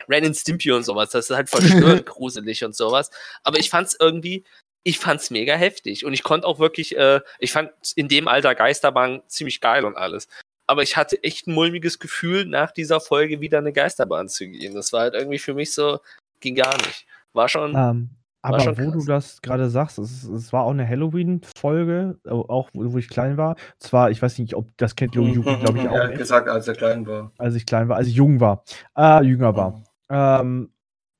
[0.10, 1.10] Ren and Stimpy und sowas.
[1.12, 3.12] Das ist halt verstörend gruselig und sowas.
[3.44, 4.46] Aber ich fand's irgendwie,
[4.84, 6.06] ich fand's mega heftig.
[6.06, 9.96] Und ich konnte auch wirklich, äh, ich fand in dem Alter Geisterbahn ziemlich geil und
[9.96, 10.28] alles.
[10.68, 14.74] Aber ich hatte echt ein mulmiges Gefühl, nach dieser Folge wieder eine Geisterbahn zu gehen.
[14.76, 16.00] Das war halt irgendwie für mich so,
[16.40, 17.06] ging gar nicht.
[17.34, 17.76] War schon.
[17.76, 18.10] Ähm,
[18.42, 19.06] aber schon wo du krass.
[19.08, 23.38] das gerade sagst, es, es war auch eine Halloween-Folge, au- auch wo, wo ich klein
[23.38, 23.56] war.
[23.80, 26.68] Zwar, ich weiß nicht, ob das kennt Juri, glaube ich, auch Er hat gesagt, als
[26.68, 27.32] er klein war.
[27.38, 28.64] als ich klein war, als ich jung war,
[28.98, 29.84] äh, jünger war.
[30.10, 30.72] Ähm,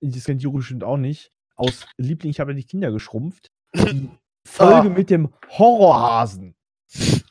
[0.02, 1.32] das kennt Juri bestimmt auch nicht.
[1.56, 3.52] Aus Liebling, ich habe ja die Kinder geschrumpft.
[3.76, 4.10] Die
[4.48, 4.94] Folge Ah.
[4.94, 6.56] mit dem Horrorhasen.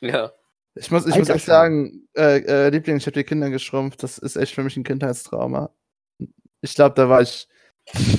[0.01, 0.31] Ja.
[0.75, 4.01] Ich muss, ich Alter muss echt sagen, äh, äh, Liebling, ich habe die Kinder geschrumpft.
[4.03, 5.69] Das ist echt für mich ein Kindheitstrauma.
[6.61, 7.47] Ich glaube, da war ich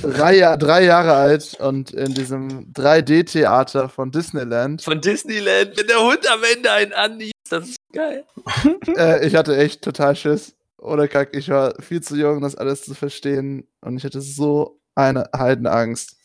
[0.01, 4.81] drei, drei Jahre alt und in diesem 3D-Theater von Disneyland.
[4.83, 8.23] Von Disneyland, wenn der Hund am Ende einen anniest, das ist geil.
[8.95, 10.55] Äh, ich hatte echt total Schiss.
[10.77, 13.67] Oder kack, ich war viel zu jung, das alles zu verstehen.
[13.81, 16.15] Und ich hatte so eine Heidenangst.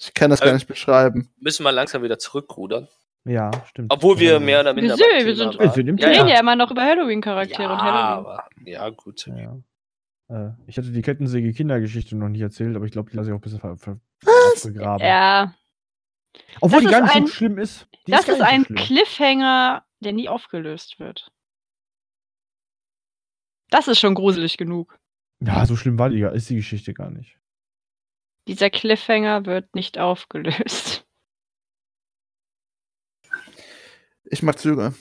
[0.00, 1.30] Ich kann das gar Äh, nicht beschreiben.
[1.38, 2.88] Müssen wir langsam wieder zurückrudern.
[3.24, 3.92] Ja, stimmt.
[3.92, 5.04] Obwohl wir mehr oder minder Wieso?
[5.04, 6.34] beim Wir sind- Wir sind im Wir Ja, reden ja.
[6.36, 8.26] ja immer noch über Halloween-Charaktere ja, und Halloween.
[8.26, 9.26] aber, ja, gut.
[9.26, 9.58] Ja.
[10.28, 13.32] Äh, ich hatte die Kettensäge Kindergeschichte noch nicht erzählt, aber ich glaube, die lasse ich
[13.34, 14.00] auch ein bisschen ver ver
[14.64, 15.04] begraben.
[15.04, 15.54] Ja,
[16.60, 17.88] Obwohl Das die gar ist nicht ein- so schlimm ist.
[18.06, 18.76] Die das gar ist so ein schlimm.
[18.78, 21.30] Cliffhanger, der nie aufgelöst wird.
[23.70, 24.98] Das ist schon gruselig genug.
[25.40, 27.38] Ja, so schlimm war die, ist die Geschichte gar nicht.
[28.48, 31.04] Dieser Cliffhanger wird nicht aufgelöst.
[34.24, 34.94] Ich mag Züge.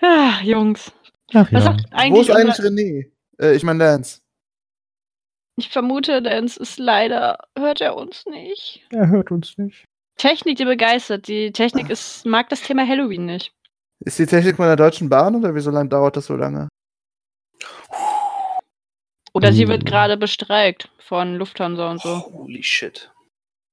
[0.00, 0.92] Ah, Jungs.
[1.34, 1.72] Ach Was ja.
[1.72, 3.10] sagt Wo eigentlich ist eigentlich René?
[3.38, 4.20] Äh, ich meine Lance.
[5.56, 8.86] Ich vermute, Dance ist leider, hört er uns nicht.
[8.90, 9.84] Er hört uns nicht.
[10.16, 11.28] Technik, die begeistert.
[11.28, 13.52] Die Technik ist, mag das Thema Halloween nicht.
[14.00, 16.68] Ist die Technik von der Deutschen Bahn oder wieso lang dauert das so lange?
[19.32, 22.24] Oder sie wird gerade bestreikt von Lufthansa und so.
[22.32, 23.12] Holy shit.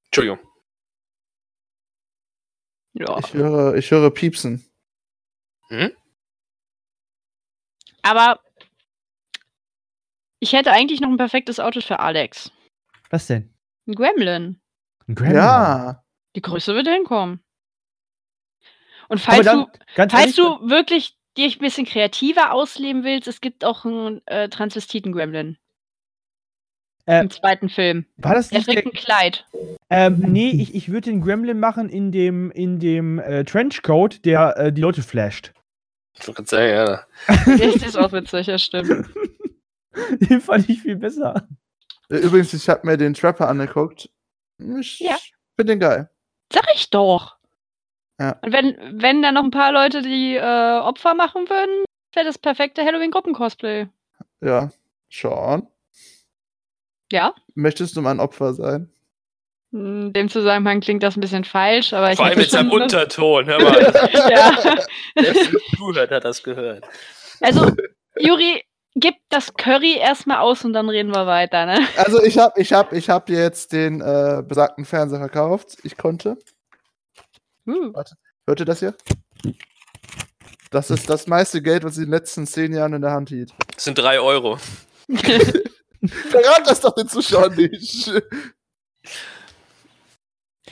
[0.05, 0.39] Entschuldigung.
[2.93, 3.17] Ja.
[3.19, 4.65] Ich höre, ich höre Piepsen.
[8.01, 8.39] Aber
[10.39, 12.51] ich hätte eigentlich noch ein perfektes Auto für Alex.
[13.09, 13.53] Was denn?
[13.87, 14.61] Ein Gremlin.
[15.07, 15.37] Ein Gremlin.
[15.37, 16.03] Ja.
[16.35, 17.43] Die Größe wird hinkommen.
[19.09, 23.27] Und falls dann, du, ganz falls ehrlich, du wirklich dich ein bisschen kreativer ausleben willst,
[23.27, 25.57] es gibt auch einen äh, Transvestiten-Gremlin
[27.05, 28.05] äh, im zweiten Film.
[28.17, 29.45] war das Er nicht der, trägt ein Kleid.
[29.89, 34.57] ähm, Nee, ich, ich würde den Gremlin machen in dem, in dem äh, Trenchcoat, der
[34.57, 35.53] äh, die Leute flasht.
[36.19, 37.05] Ich gerade sagen, ja.
[37.45, 39.07] Das ist auch witzig, ja stimmt.
[40.29, 41.47] Den fand ich viel besser.
[42.09, 44.09] Übrigens, ich habe mir den Trapper angeguckt.
[44.79, 45.17] Ich Ja.
[45.55, 46.09] finde den geil.
[46.51, 47.36] Sag ich doch.
[48.19, 48.37] Ja.
[48.41, 52.37] Und wenn, wenn da noch ein paar Leute die äh, Opfer machen würden, wäre das
[52.37, 53.87] perfekte Halloween-Gruppen-Cosplay.
[54.41, 54.69] Ja.
[55.09, 55.67] Sean,
[57.11, 57.33] Ja?
[57.55, 58.89] möchtest du mein Opfer sein?
[59.71, 62.81] In dem Zusammenhang klingt das ein bisschen falsch, aber ich Vor allem mit seinem schon-
[62.83, 63.45] Unterton.
[63.45, 63.81] Hör mal,
[64.29, 64.75] ja.
[65.21, 65.33] der
[65.77, 66.85] zuhört, hat das gehört.
[67.41, 67.71] Also,
[68.17, 68.63] Juri,
[68.95, 71.79] gib das Curry erstmal aus und dann reden wir weiter, ne?
[71.97, 75.77] Also ich habe ich hab, ich hab dir jetzt den äh, besagten Fernseher verkauft.
[75.83, 76.37] Ich konnte.
[77.67, 77.91] Uh.
[78.47, 78.95] Hört ihr das hier?
[80.71, 83.29] Das ist das meiste Geld, was ich in den letzten zehn Jahren in der Hand
[83.29, 83.53] hielt.
[83.73, 84.57] Das sind drei Euro.
[85.07, 88.11] Verrat das doch den Zuschauern nicht.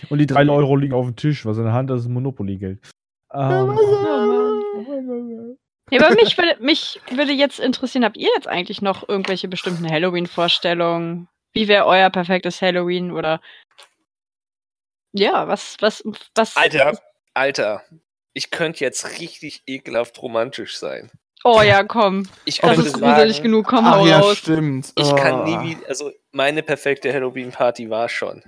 [0.09, 2.79] Und die 3 Euro liegen auf dem Tisch, was in der Hand das ist Monopoly-Geld.
[3.33, 3.77] Ähm,
[5.91, 9.89] Ja, aber mich würde, mich würde jetzt interessieren, habt ihr jetzt eigentlich noch irgendwelche bestimmten
[9.89, 11.27] Halloween-Vorstellungen?
[11.53, 13.39] Wie wäre euer perfektes Halloween oder
[15.15, 16.03] ja, was, was,
[16.35, 16.55] was?
[16.57, 16.97] Alter,
[17.33, 17.81] Alter.
[18.33, 21.09] Ich könnte jetzt richtig ekelhaft romantisch sein.
[21.43, 22.27] Oh ja, komm.
[22.43, 24.37] Ich Das könnte ist gruselig sagen, genug, komm, Ach hau ja, raus.
[24.37, 24.91] stimmt.
[24.97, 25.15] ich Oh.
[25.15, 28.43] kann nie wieder, also meine perfekte Halloween-Party war schon.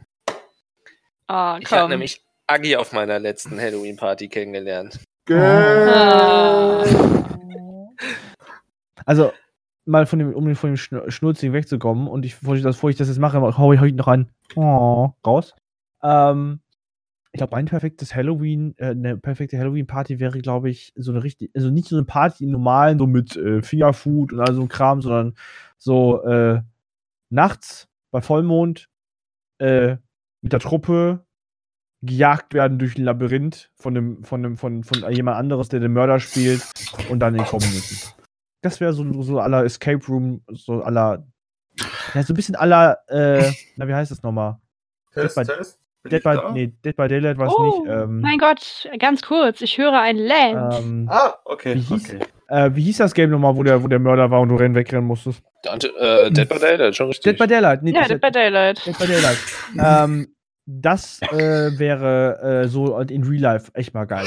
[1.28, 1.90] Ah, Ich habe komm.
[1.92, 5.00] nämlich Agi auf meiner letzten Halloween-Party kennengelernt.
[5.30, 6.84] Ah.
[9.06, 9.32] Also,
[9.86, 12.90] mal von dem, um von dem Schn- Schnulzigen wegzukommen und ich, bevor ich das, bevor
[12.90, 15.54] ich das jetzt mache, hau ich heute noch ein oh, raus.
[16.08, 16.62] Ähm,
[17.34, 21.52] ich glaube, mein perfektes Halloween, äh, eine perfekte Halloween-Party wäre, glaube ich, so eine richtig,
[21.54, 24.70] also nicht so eine Party im normalen, so mit äh, Fingerfood und all so ein
[24.70, 25.36] Kram, sondern
[25.78, 26.62] so äh,
[27.30, 28.90] nachts bei Vollmond
[29.60, 29.98] äh,
[30.42, 31.26] mit der Truppe
[32.02, 35.94] gejagt werden durch ein Labyrinth von dem, von dem, von, von jemand anderes, der den
[35.94, 36.64] Mörder spielt
[37.10, 38.14] und dann entkommen müssen.
[38.62, 41.28] Das wäre so, so aller Escape Room, so aller,
[42.14, 44.58] ja, so ein bisschen aller, äh, na, wie heißt das nochmal?
[45.12, 45.80] Test, Test.
[46.10, 47.92] Dead by, nee, Dead by Daylight war es Oh, nicht.
[47.94, 50.76] Ähm, mein Gott, ganz kurz, ich höre ein Land.
[50.80, 51.76] ähm, Ah, okay.
[51.76, 52.20] Wie hieß- okay.
[52.50, 54.76] äh, wie hieß das Game nochmal, wo der, wo der Mörder war und du rennen,
[54.76, 55.42] wegrennen musstest?
[55.66, 57.24] Äh, Dead by Daylight, schon richtig.
[57.24, 58.86] Dead by Daylight, nee, ja, das- Dead by Daylight.
[58.86, 59.38] Dead by Daylight.
[59.80, 60.28] ähm,
[60.66, 64.26] das äh, wäre äh, so in Real Life echt mal geil.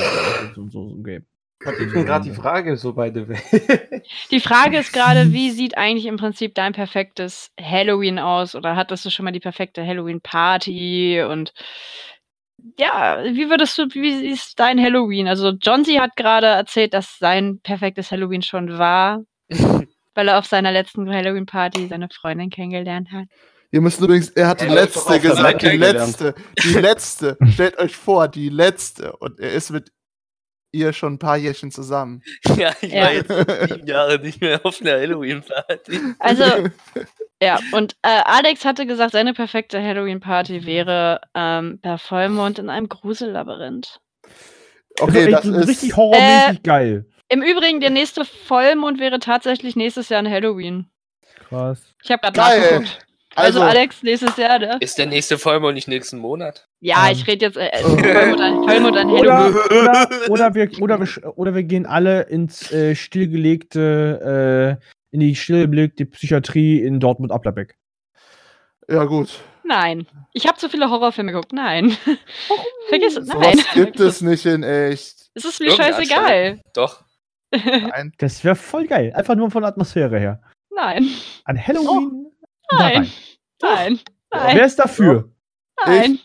[0.54, 1.26] so, so, so ein Game.
[1.62, 4.02] Was ist denn gerade die Frage so by the way?
[4.30, 8.54] Die Frage ist gerade, wie sieht eigentlich im Prinzip dein perfektes Halloween aus?
[8.54, 11.22] Oder hattest du schon mal die perfekte Halloween-Party?
[11.22, 11.52] Und
[12.78, 15.28] ja, wie würdest du, wie ist dein Halloween?
[15.28, 16.00] Also John C.
[16.00, 19.20] hat gerade erzählt, dass sein perfektes Halloween schon war,
[20.14, 23.26] weil er auf seiner letzten Halloween-Party seine Freundin kennengelernt hat.
[23.72, 27.36] Ihr müsst übrigens, er hat die Er letzte gesagt, die letzte, die letzte.
[27.52, 29.14] Stellt euch vor, die letzte.
[29.16, 29.92] Und er ist mit
[30.72, 32.22] ihr schon ein paar Jährchen zusammen.
[32.56, 33.02] ja, ich Ja.
[33.04, 36.00] war jetzt sieben Jahre nicht mehr auf einer Halloween-Party.
[36.18, 36.44] Also,
[37.42, 42.88] Ja, und äh, Alex hatte gesagt, seine perfekte Halloween-Party wäre ähm, per Vollmond in einem
[42.90, 43.98] Grusellabyrinth.
[45.00, 45.68] Okay, also, das ist.
[45.68, 47.06] richtig horrormäßig Äh, geil.
[47.30, 50.90] Im Übrigen, der nächste Vollmond wäre tatsächlich nächstes Jahr ein Halloween.
[51.48, 51.94] Krass.
[52.02, 52.60] Ich habe gerade Geil.
[52.60, 52.98] nachgeguckt.
[53.36, 54.76] Also, Also, Alex, nächstes Jahr, ne?
[54.80, 56.68] Ist der nächste Vollmond nicht nächsten Monat?
[56.80, 57.12] Ja, Ähm.
[57.12, 59.78] ich rede jetzt äh, Vollmond an, Vollmond an Oder, Halloween.
[59.82, 61.08] oder, oder, wir, oder, wir,
[61.38, 67.76] oder wir gehen alle ins äh, stillgelegte, äh, in die stillgelegte Psychiatrie in Dortmund-Applerbeck.
[68.88, 69.28] ja, gut.
[69.62, 70.06] Nein.
[70.32, 71.52] Ich habe zu viele Horrorfilme geguckt.
[71.52, 71.96] Nein.
[72.88, 73.28] Vergiss es.
[73.28, 73.58] Nein.
[73.74, 75.30] gibt es nicht in echt.
[75.34, 76.60] Es ist mir Irgendeine scheißegal.
[76.74, 77.04] Doch.
[77.52, 78.12] Nein.
[78.18, 79.12] Das wäre voll geil.
[79.14, 80.40] Einfach nur von der Atmosphäre her.
[80.74, 81.08] Nein.
[81.44, 82.32] An Halloween.
[82.70, 82.96] da Nein.
[82.96, 83.10] rein.
[83.62, 84.00] Nein.
[84.32, 84.56] Nein.
[84.56, 85.30] Wer ist dafür?
[85.86, 86.18] Nein.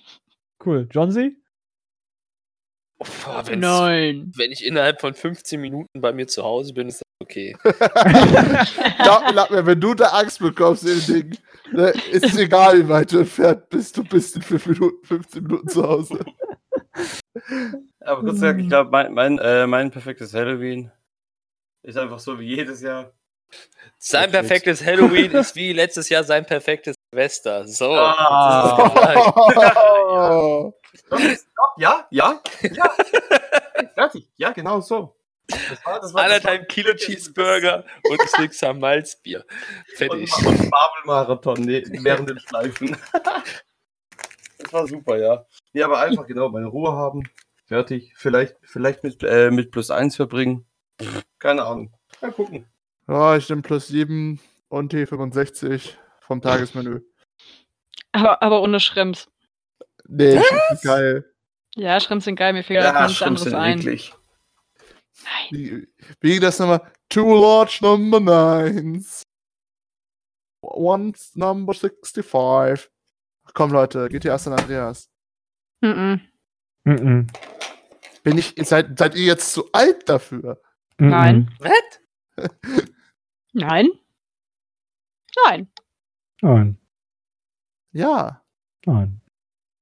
[0.65, 0.87] Cool.
[0.91, 1.35] John C?
[2.99, 4.31] Wenn's- Nein.
[4.35, 7.55] Wenn ich innerhalb von 15 Minuten bei mir zu Hause bin, ist das okay.
[7.63, 11.37] Glaub, glaub mir, wenn du da Angst bekommst in Ding,
[11.73, 13.97] ne, ist es egal, wie weit du entfernt bist.
[13.97, 16.19] Du bist in 5 Minuten, 15 Minuten zu Hause.
[17.99, 20.91] Aber kurz gesagt, ich glaube, mein, mein, äh, mein perfektes Halloween
[21.83, 23.11] ist einfach so wie jedes Jahr.
[23.97, 24.65] Sein Perfekt.
[24.65, 27.67] perfektes Halloween ist wie letztes Jahr sein perfektes Silvester.
[27.67, 27.93] So.
[27.93, 29.53] Ah.
[30.07, 30.73] Oh.
[31.77, 32.89] Ja, ja, ja.
[33.95, 34.29] Fertig.
[34.37, 35.17] Ja, genau so.
[35.47, 39.43] Das war, das war, Anderthalb Kilo Cheeseburger und Sixer Malzbier.
[39.95, 40.31] Fertig.
[40.37, 42.97] Und, Marvel-Marathon ne, während den Schleifen.
[44.57, 45.45] das war super, ja.
[45.73, 47.23] Nee, aber einfach genau meine Ruhe haben.
[47.65, 48.13] Fertig.
[48.15, 50.65] Vielleicht, vielleicht mit, äh, mit plus eins verbringen.
[51.39, 51.93] Keine Ahnung.
[52.21, 52.65] Mal gucken.
[53.07, 54.39] Ja, ich nehme plus 7
[54.69, 57.01] und T65 vom Tagesmenü.
[58.11, 59.29] Aber, aber ohne Schrimps.
[60.07, 61.25] Nee, das ist geil.
[61.75, 62.53] Ja, Schrimps sind geil.
[62.53, 63.79] Mir fällt ja, nichts Schrimps anderes sind ein.
[63.79, 64.13] eklig.
[65.23, 65.47] Nein.
[65.51, 65.87] Wie,
[66.21, 66.81] wie ging das nochmal?
[67.09, 69.23] Two large number nines.
[70.61, 72.89] One number 65.
[73.53, 75.09] Komm, Leute, GTA San Andreas.
[75.81, 76.21] Mhm.
[76.83, 77.27] Mhm.
[78.23, 80.61] Bin ich, seid, seid ihr jetzt zu alt dafür?
[80.97, 81.51] Nein.
[81.59, 82.01] Was?
[83.55, 83.87] Nein.
[85.45, 85.67] Nein.
[86.41, 86.77] Nein.
[87.93, 88.41] Ja.
[88.85, 89.21] Nein.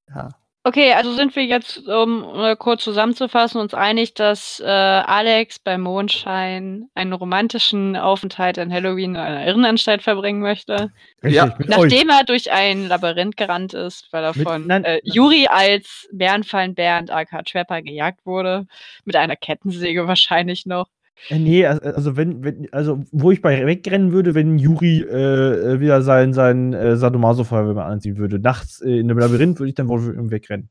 [0.08, 0.30] Ja.
[0.66, 5.82] Okay, also sind wir jetzt, um äh, kurz zusammenzufassen, uns einig, dass äh, Alex beim
[5.82, 10.94] Mondschein einen romantischen Aufenthalt an Halloween in einer Irrenanstalt verbringen möchte.
[11.22, 11.48] Richtig, Ja.
[11.58, 11.92] mit euch.
[11.92, 15.02] Nachdem er durch ein Labyrinth gerannt ist, weil er Mit- von nein, äh.
[15.04, 18.66] Juri als Bärenfallen Bernd aka Trapper gejagt wurde.
[19.04, 20.88] Mit einer Kettensäge wahrscheinlich noch.
[21.30, 25.80] Äh, Nee, also- wenn, wenn, also wo ich bei wegrennen würde, wenn Juri äh, äh,
[25.80, 28.40] wieder sein, sein äh, Sadomaso-Feuerwehrmann anziehen würde.
[28.40, 30.70] Nachts äh, in einem Labyrinth würde ich dann wohl wegrennen.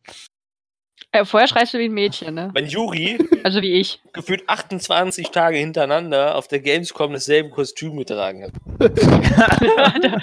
[1.14, 2.50] Äh, vorher schreist du wie ein Mädchen, ne?
[2.54, 4.00] Wenn Juri Also wie ich.
[4.12, 8.52] gefühlt 28 Tage hintereinander auf der Gamescom dasselbe Kostüm getragen hat.
[10.02, 10.18] da,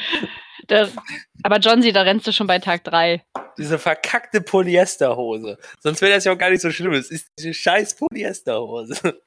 [0.67, 0.87] da,
[1.43, 3.21] aber Johnsy, da rennst du schon bei Tag 3.
[3.57, 5.57] Diese verkackte Polyesterhose.
[5.79, 6.93] Sonst wäre das ja auch gar nicht so schlimm.
[6.93, 9.19] Es ist diese scheiß Polyesterhose.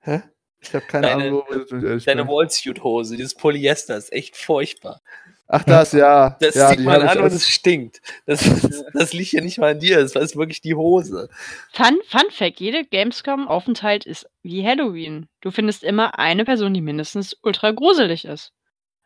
[0.00, 0.22] Hä?
[0.60, 2.26] Ich habe keine Deine- Ahnung, worüber du ehrlich Deine.
[2.26, 5.00] Wallsuit-Hose, dieses Polyester ist echt furchtbar.
[5.48, 6.36] Ach, das, ja.
[6.40, 8.00] Das ja, zieht man an und es stinkt.
[8.26, 11.28] Das, das, das liegt ja nicht mal an dir, das ist wirklich die Hose.
[11.72, 15.28] Fun, Fun Fact: Jede Gamescom-Aufenthalt ist wie Halloween.
[15.40, 18.52] Du findest immer eine Person, die mindestens ultra gruselig ist.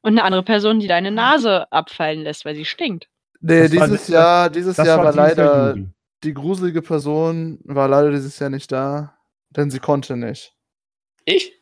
[0.03, 3.09] Und eine andere Person, die deine Nase abfallen lässt, weil sie stinkt.
[3.42, 5.76] Nee, Das war- dieses Jahr, dieses Jahr war, Jahr leider,
[6.24, 9.14] die gruselige Person war leider dieses Jahr nicht da,
[9.51, 10.55] denn sie konnte nicht.
[11.24, 11.52] Ich?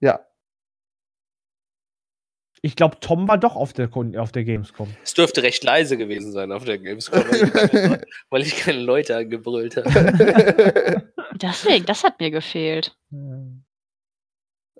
[0.00, 0.20] Ja.
[2.60, 3.88] Ich glaube, Tom war doch auf der,
[4.18, 4.88] auf der Gamescom.
[5.04, 7.98] Es dürfte recht leise gewesen sein auf der Gamescom, weil ich keine, Leu-
[8.30, 11.08] weil ich keine Leute angebrüllt habe.
[11.34, 12.96] Deswegen, das hat mir gefehlt.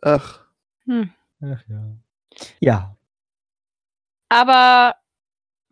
[0.03, 0.45] Ach,
[0.87, 1.13] Hm.
[1.41, 1.97] Ach ja.
[2.61, 2.97] Ja.
[4.29, 4.97] Aber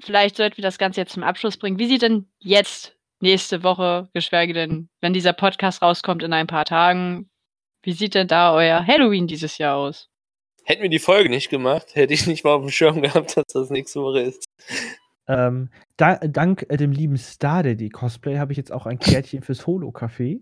[0.00, 1.78] vielleicht sollten wir das Ganze jetzt zum Abschluss bringen.
[1.78, 6.64] Wie sieht denn jetzt nächste Woche, geschweige denn, wenn dieser Podcast rauskommt in ein paar
[6.66, 7.30] Tagen,
[7.86, 10.08] wie sieht denn da euer Halloween dieses Jahr aus?
[10.64, 13.44] Hätten wir die Folge nicht gemacht, hätte ich nicht mal auf dem Schirm gehabt, dass
[13.52, 14.44] das nächste Woche ist.
[15.28, 19.42] Ähm, da, dank äh, dem lieben Star Daddy Cosplay habe ich jetzt auch ein Kärtchen
[19.42, 20.40] fürs Holo-Café.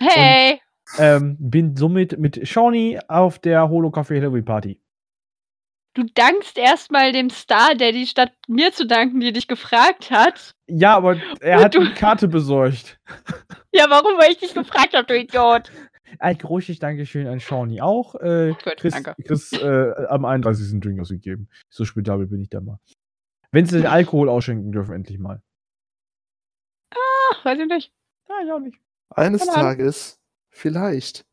[0.00, 0.60] Hey!
[0.98, 4.78] Ähm, bin somit mit Shawnee auf der Holo-Café Halloween Party.
[5.94, 10.54] Du dankst erstmal dem Star Daddy, statt mir zu danken, die dich gefragt hat.
[10.66, 12.98] Ja, aber er Und hat du- die Karte besorgt.
[13.74, 15.70] Ja, warum, weil ich dich gefragt habe, du Idiot.
[16.18, 18.14] Ein großes Dankeschön an Shawnee auch.
[18.16, 19.14] Äh, Gut, Chris, danke.
[19.24, 20.80] Chris äh, am 31.
[20.80, 21.48] Drink ausgegeben.
[21.70, 22.78] So spendabel bin ich da mal.
[23.50, 25.42] Wenn sie den Alkohol ausschenken dürfen, endlich mal.
[26.94, 27.92] Ach, weiß ich nicht.
[28.28, 28.78] Ja, ich auch nicht.
[29.10, 29.66] eines Keine Ahnung.
[29.78, 31.24] Tages vielleicht.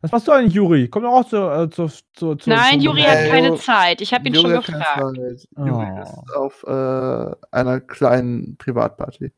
[0.00, 0.88] Was machst du eigentlich, Juri?
[0.88, 4.00] Komm doch auch zu, äh, zu, zu, zu Nein, zum- Juri hat keine Jo- Zeit.
[4.00, 5.46] Ich habe ihn schon Juri keine gefragt.
[5.56, 6.02] Juri Oh.
[6.02, 9.32] ist auf äh, einer kleinen Privatparty.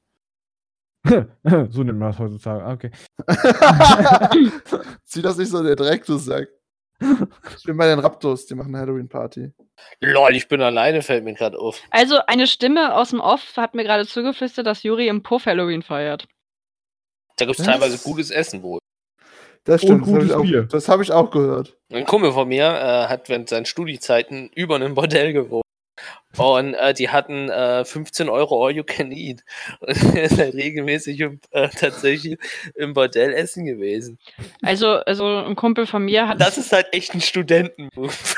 [1.70, 2.64] so nennt man das heutzutage.
[2.64, 2.90] Ah, Okay.
[5.04, 6.48] Zieh das nicht so in den Dreck, du Sack.
[7.58, 9.52] Ich bin bei den Raptors, die machen Halloween-Party.
[10.00, 11.82] Lol, ich bin alleine, fällt mir gerade auf.
[11.90, 15.82] Also, eine Stimme aus dem Off hat mir gerade zugeflüstert, dass Juri im Puff Halloween
[15.82, 16.26] feiert.
[17.36, 18.78] Da gibt es teilweise gutes Essen wohl.
[19.64, 20.62] Das Und stimmt, das habe gutes ich, auch- Bier.
[20.64, 21.76] das hab ich auch gehört.
[21.92, 25.63] Ein Kumpel von mir äh, hat während seinen Studiezeiten über einem Bordell gewohnt.
[26.36, 29.44] Und äh, die hatten äh, 15 Euro all you can eat.
[29.80, 32.38] Und er ist halt regelmäßig im, äh, tatsächlich
[32.74, 34.18] im Bordell essen gewesen.
[34.62, 36.40] Also, also ein Kumpel von mir hat.
[36.40, 38.10] Das ist halt echt ein Studentenmove.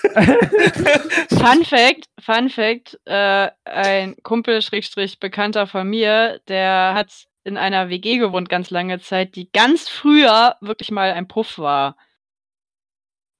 [1.30, 7.88] Fun Fact, Fun Fact, äh, ein Kumpel, Schrägstrich, Bekannter von mir, der hat in einer
[7.88, 11.96] WG gewohnt ganz lange Zeit, die ganz früher wirklich mal ein Puff war.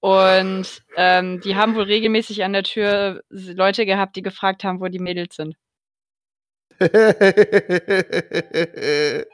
[0.00, 4.88] Und ähm, die haben wohl regelmäßig an der Tür Leute gehabt, die gefragt haben, wo
[4.88, 5.56] die Mädels sind.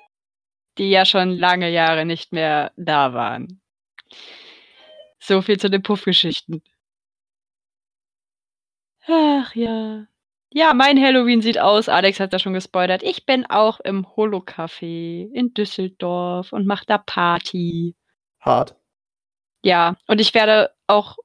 [0.78, 3.60] Die ja schon lange Jahre nicht mehr da waren.
[5.18, 6.62] So viel zu den Puffgeschichten.
[9.06, 10.06] Ach ja.
[10.54, 13.02] Ja, mein Halloween sieht aus, Alex hat das schon gespoilert.
[13.02, 17.96] Ich bin auch im Holo-Café in Düsseldorf und mache da Party.
[18.38, 18.76] Hart.
[19.62, 21.16] Ja, und ich werde auch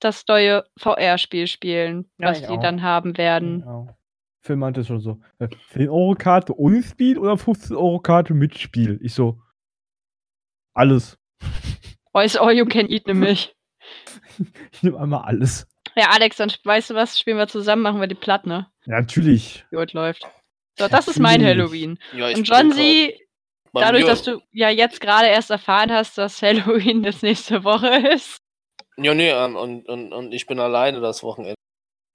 [0.00, 2.60] das neue VR-Spiel spielen, Ja, was die auch.
[2.60, 3.60] dann haben werden.
[3.66, 3.86] Ja.
[4.42, 5.20] Phil meinte es schon so.
[5.38, 8.98] äh, 10 Euro Karte ohne Spiel oder 15 Euro Karte mit Spiel?
[9.02, 9.40] Ich so.
[10.74, 11.18] Alles.
[12.12, 13.54] Oh, ist all you can eat nämlich.
[14.72, 15.68] Ich nehme einmal alles.
[15.94, 17.18] Ja, Alex, dann weißt du was?
[17.20, 18.66] Spielen wir zusammen, machen wir die Platt, ne?
[18.86, 19.64] Ja, natürlich.
[19.70, 20.26] Gut läuft.
[20.76, 21.58] So, das ist mein Natürlich.
[21.62, 21.98] Halloween.
[22.14, 23.16] Ja, ich Und John bei
[23.82, 28.38] dadurch, dass du ja jetzt gerade erst erfahren hast, dass Halloween das nächste Woche ist.
[28.96, 31.54] Ja, nee, ähm, und, und, und ich bin alleine das Wochenende.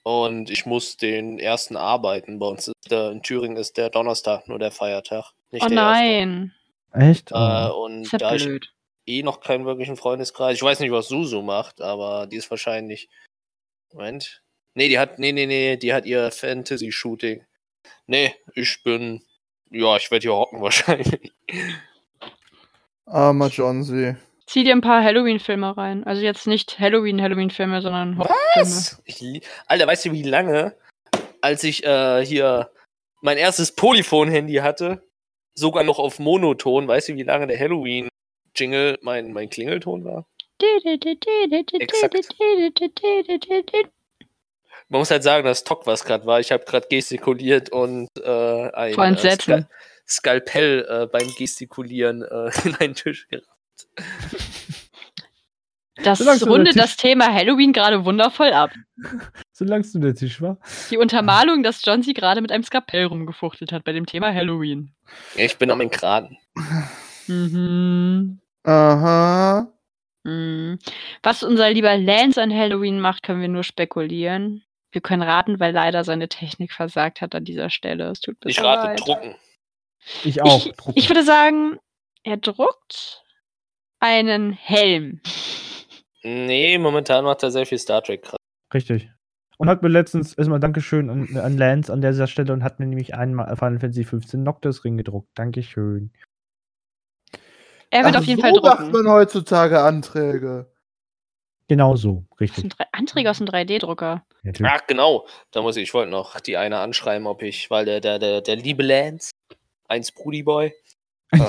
[0.04, 2.40] Und ich muss den ersten arbeiten.
[2.40, 5.32] Bei uns ist der, in Thüringen ist der Donnerstag nur der Feiertag.
[5.52, 6.04] Nicht Oh der erste.
[6.04, 6.54] nein.
[6.94, 7.32] Echt?
[7.32, 7.84] Äh, Oh.
[7.86, 8.48] und Ist ja da ich
[9.06, 10.56] eh noch keinen wirklichen Freundeskreis.
[10.56, 13.10] Ich weiß nicht, was Susu macht, aber die ist wahrscheinlich.
[13.92, 14.42] Moment.
[14.74, 15.20] Nee, die hat.
[15.20, 17.46] Nee, nee, nee, die hat ihr Fantasy-Shooting.
[18.08, 19.22] Nee, ich bin.
[19.72, 21.32] Ja, ich werde hier hocken wahrscheinlich.
[23.06, 24.16] Armer Johnsy.
[24.46, 26.04] Zieh dir ein paar Halloween-Filme rein.
[26.06, 28.18] Also jetzt nicht Halloween-Halloween-Filme, sondern.
[28.18, 29.02] Was?
[29.06, 30.76] Ich, Alter, weißt du, wie lange,
[31.42, 32.72] als ich äh, hier
[33.22, 35.04] mein erstes Polyphon-Handy hatte,
[35.54, 40.26] sogar noch auf Monoton, weißt du, wie lange der Halloween-Jingle mein, mein Klingelton war?
[44.90, 46.40] Man muss halt sagen, dass Tok was gerade war.
[46.40, 49.62] Ich habe gerade gestikuliert und äh, ein Vor äh, Entsetzen.
[49.62, 49.70] Ska
[50.10, 53.48] Skalpell äh, beim Gestikulieren äh, in einen Tisch gerammt.
[56.04, 58.72] Das rundet das Thema Halloween gerade wundervoll ab.
[59.52, 60.58] Solange es nur der Tisch war.
[60.90, 64.94] Die Untermalung, dass John sie gerade mit einem Skapell rumgefuchtelt hat bei dem Thema Halloween.
[65.36, 66.38] Ich bin am Enkraten.
[67.28, 68.40] Mhm.
[68.64, 69.68] Aha.
[70.24, 70.80] Mhm.
[71.22, 74.64] Was unser lieber Lance an Halloween macht, können wir nur spekulieren.
[74.92, 78.10] Wir können raten, weil leider seine Technik versagt hat an dieser Stelle.
[78.10, 79.00] Es tut mir Ich rate leid.
[79.02, 79.36] drucken.
[80.24, 80.66] Ich auch.
[80.66, 81.78] Ich, ich würde sagen,
[82.24, 83.24] er druckt
[84.00, 85.22] einen Helm.
[86.24, 88.38] Nee, momentan macht er sehr viel Star Trek gerade.
[88.74, 89.10] Richtig.
[89.58, 92.86] Und hat mir letztens, erstmal Dankeschön an, an Lance an dieser Stelle und hat mir
[92.86, 95.30] nämlich einmal Final Fantasy 15 Noctis Ring gedruckt.
[95.36, 96.12] Dankeschön.
[97.90, 98.92] Er wird Ach, auf jeden so Fall macht drucken.
[98.92, 100.72] man heutzutage Anträge.
[101.68, 102.72] Genau so, Das richtig.
[102.94, 104.26] Anträge aus dem 3D-Drucker.
[104.44, 104.72] Natürlich.
[104.74, 105.28] Ach, genau.
[105.52, 108.42] Da muss ich, ich wollte noch die eine anschreiben, ob ich, weil der, der, der,
[108.42, 109.32] der liebe Lance,
[109.90, 110.74] eins Brudi Boy,
[111.32, 111.40] äh,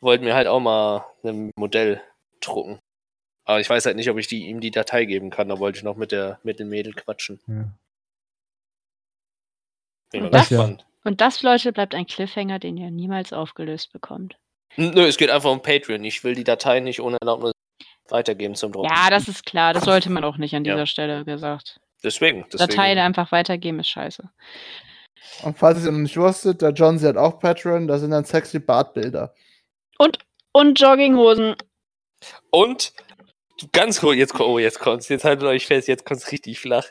[0.00, 2.00] wollte mir halt auch mal ein Modell
[2.40, 2.78] drucken.
[3.44, 5.48] Aber ich weiß halt nicht, ob ich die, ihm die Datei geben kann.
[5.48, 7.40] Da wollte ich noch mit, der, mit dem Mädel quatschen.
[7.48, 7.64] Ja.
[10.12, 10.86] Bin mal Das- gespannt.
[11.04, 14.36] Und das, Leute, bleibt ein Cliffhanger, den ihr niemals aufgelöst bekommt.
[14.76, 16.04] Nö, es geht einfach um Patreon.
[16.04, 17.52] Ich will die Datei nicht ohne Erlaubnis
[18.08, 18.88] weitergeben zum Drucken.
[18.88, 19.74] Ja, das ist klar.
[19.74, 20.74] Das sollte man auch nicht an Ja.
[20.74, 21.80] dieser Stelle gesagt.
[22.04, 22.44] deswegen.
[22.52, 22.70] deswegen.
[22.70, 24.30] Dateien einfach weitergeben ist scheiße.
[25.42, 28.58] Und falls ihr noch nicht wusstet, der Johnsy hat auch Patreon, da sind dann sexy
[28.58, 29.34] Bartbilder.
[29.98, 30.18] Und,
[30.52, 31.56] und Jogginghosen.
[32.50, 32.92] Und
[33.72, 36.86] ganz kurz, jetzt, oh, jetzt kommt's, jetzt haltet euch fest, jetzt kommt's richtig flach.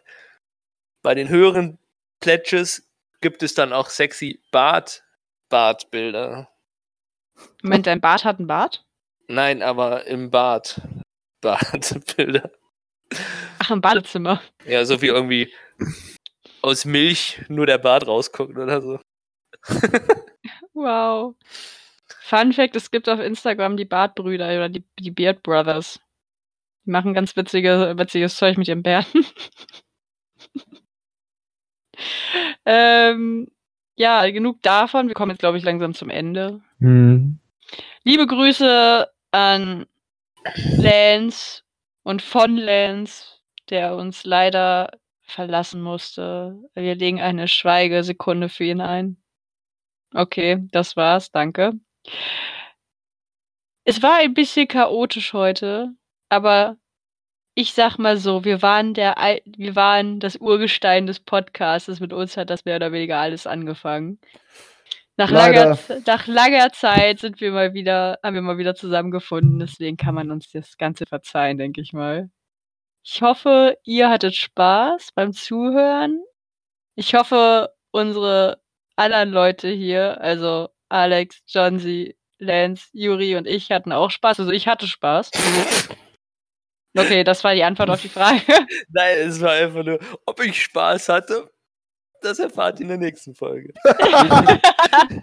[1.02, 1.80] Bei den höheren
[2.20, 2.88] Pledges
[3.22, 5.04] gibt es dann auch sexy Bart,
[5.50, 6.50] Bartbilder.
[7.62, 8.86] Moment, dein Bart hat einen Bart?
[9.28, 10.82] Nein, aber im Bad.
[11.42, 12.52] Bartbilder.
[13.60, 14.42] Ach, im Badezimmer.
[14.66, 15.52] Ja, so wie irgendwie
[16.62, 19.00] aus Milch nur der Bart rausguckt oder so.
[20.74, 21.36] Wow.
[22.22, 26.00] Fun Fact: Es gibt auf Instagram die Bartbrüder oder die, die Beard Brothers.
[26.86, 29.26] Die machen ganz witzige, witziges Zeug mit ihren Bärten.
[32.66, 33.48] ähm,
[33.96, 35.08] ja, genug davon.
[35.08, 36.62] Wir kommen jetzt, glaube ich, langsam zum Ende.
[36.80, 37.40] Hm.
[38.04, 39.86] Liebe Grüße an
[40.78, 41.62] Lance
[42.04, 43.40] und von Lance,
[43.70, 44.90] der uns leider
[45.32, 46.60] verlassen musste.
[46.74, 49.18] Wir legen eine Schweigesekunde für ihn ein.
[50.14, 51.74] Okay, das war's, danke.
[53.86, 55.94] Es war ein bisschen chaotisch heute,
[56.30, 56.78] aber
[57.56, 62.00] ich sag mal so, wir waren der Al wir waren das Urgestein des Podcasts.
[62.00, 64.20] Mit uns hat das mehr oder weniger alles angefangen.
[65.18, 65.78] Nach langer,
[66.08, 69.60] nach langer Zeit sind wir mal wieder, haben wir mal wieder zusammengefunden.
[69.60, 72.30] Deswegen kann man uns das Ganze verzeihen, denke ich mal.
[73.04, 76.22] Ich hoffe, ihr hattet Spaß beim Zuhören.
[76.96, 78.62] Ich hoffe, unsere
[78.96, 84.40] anderen Leute hier, also Alex, Johnsy, Lance, Juri und ich hatten auch Spaß.
[84.42, 85.32] Also ich hatte Spaß.
[86.96, 88.42] Okay, das war die Antwort auf die Frage.
[88.90, 91.50] Nein, es war einfach nur, ob ich Spaß hatte,
[92.22, 93.74] das erfahrt ihr in der nächsten Folge.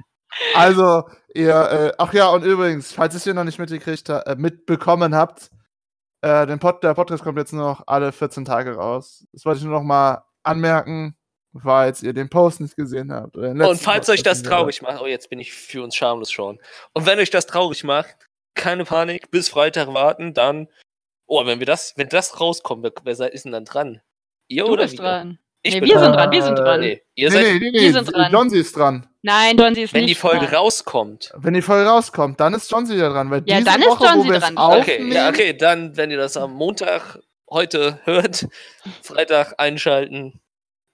[0.54, 4.36] Also, ihr, äh, ach ja, und übrigens, falls ihr es hier noch nicht mitgekriegt, äh,
[4.36, 5.50] mitbekommen habt,
[6.22, 9.26] äh, den Pod, der Podcast kommt jetzt noch alle 14 Tage raus.
[9.32, 11.16] Das wollte ich nur noch mal anmerken,
[11.62, 13.36] falls ihr den Post nicht gesehen habt.
[13.36, 15.94] Oder den Und falls euch Podcast, das traurig macht, oh, jetzt bin ich für uns
[15.94, 16.58] schamlos schon.
[16.94, 20.68] Und wenn euch das traurig macht, keine Panik, bis Freitag warten, dann.
[21.26, 24.00] Oh, wenn wir das, wenn das rauskommt, wer, wer seid, ist denn dann dran?
[24.48, 25.02] Ihr Du oder bist wir?
[25.02, 25.38] dran.
[25.68, 26.04] Ich Nee, bin wir dran.
[26.04, 26.80] sind dran, wir sind dran.
[26.80, 28.32] Nee, ihr Nee, seid, nee, nee, Wir nee, sind dran.
[28.32, 29.06] John ist dran.
[29.22, 30.54] Nein, Johnsy ist wenn nicht die Folge dran.
[30.56, 31.32] rauskommt.
[31.36, 33.30] Wenn die Folge rauskommt, dann ist John wieder dran.
[33.30, 34.58] Weil Ja, diese dann ist Woche, John es dran.
[34.58, 37.18] Okay, ja, okay, dann, wenn ihr das am Montag
[37.50, 38.46] heute hört,
[39.02, 40.40] Freitag einschalten,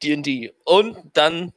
[0.03, 0.53] D&D.
[0.65, 1.53] Und dann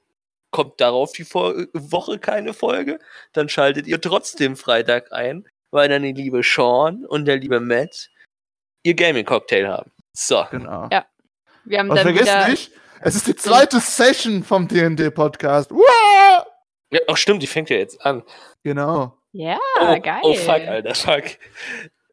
[0.52, 3.00] kommt darauf die Fol- Woche keine Folge,
[3.34, 8.10] dann schaltet ihr trotzdem Freitag ein, weil dann die liebe Sean und der liebe Matt
[8.84, 9.92] ihr Gaming-Cocktail haben.
[10.14, 10.46] So.
[10.52, 10.88] Genau.
[10.92, 11.06] Ja.
[11.66, 12.48] Wir haben Und dann vergesst wieder.
[12.48, 15.72] nicht, es ist die zweite Session vom D&D-Podcast.
[16.92, 18.24] Ja, ach stimmt, die fängt ja jetzt an.
[18.64, 19.18] Genau.
[19.34, 20.20] Ja, oh, geil.
[20.24, 21.24] oh fuck, Alter, fuck.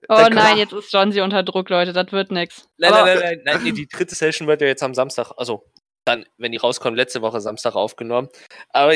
[0.09, 1.93] Oh Dann- nein, jetzt ist Johnsy unter Druck, Leute.
[1.93, 2.69] Das wird nix.
[2.77, 5.65] Nein, nein, nein, nein, nein, nee, die dritte Session wird ja jetzt am Samstag, also
[6.05, 8.29] dann, wenn die rauskommt, letzte Woche Samstag aufgenommen.
[8.69, 8.93] Aber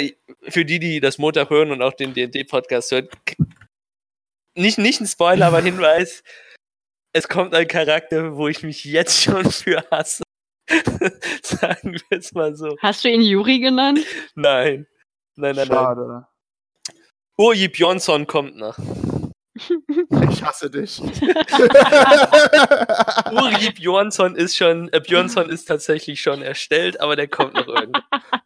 [0.48, 3.08] für die, die das Montag hören und auch den D&D-Podcast hören,
[4.54, 6.22] nicht, nicht ein Spoiler, aber Hinweis,
[7.14, 10.24] es kommt ein Charakter, wo ich mich jetzt schon für hasse.
[11.42, 12.76] Sagen wir es mal so.
[12.80, 14.00] Hast du ihn Juri genannt?
[14.34, 14.86] Nein.
[15.36, 15.76] Nein, nein, nein.
[15.76, 16.26] Schade.
[17.36, 18.76] Urji Björnsson kommt noch.
[20.30, 21.00] Ich hasse dich.
[23.32, 28.02] Uri Björnsson ist schon, äh, Björnsson ist tatsächlich schon erstellt, aber der kommt noch irgendwann.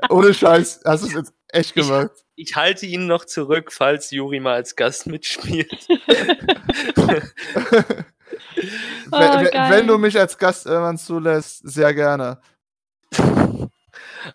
[0.08, 2.10] Ohne Scheiß, hast du es jetzt echt Ich- gemacht.
[2.34, 5.86] Ich halte ihn noch zurück, falls Juri mal als Gast mitspielt.
[9.10, 12.40] Oh, wenn, du mich als Gast irgendwann zulässt, sehr gerne.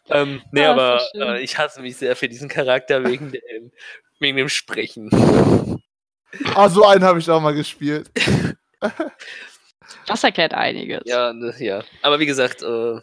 [0.09, 3.71] ähm, nee, Ah, aber äh, ich hasse mich sehr für diesen Charakter wegen dem,
[4.19, 5.09] wegen dem Sprechen.
[6.55, 8.09] Ah, so einen habe ich auch mal gespielt.
[10.05, 11.01] Das erklärt einiges.
[11.05, 11.83] Ja, ne, ja.
[12.01, 12.99] Aber wie gesagt, äh,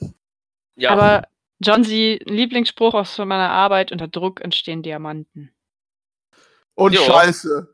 [0.77, 0.91] ja.
[0.91, 1.27] Aber
[1.61, 5.55] Johnsy, Lieblingsspruch aus meiner Arbeit: Unter Druck entstehen Diamanten.
[6.75, 7.03] Und Jo.
[7.03, 7.74] Scheiße.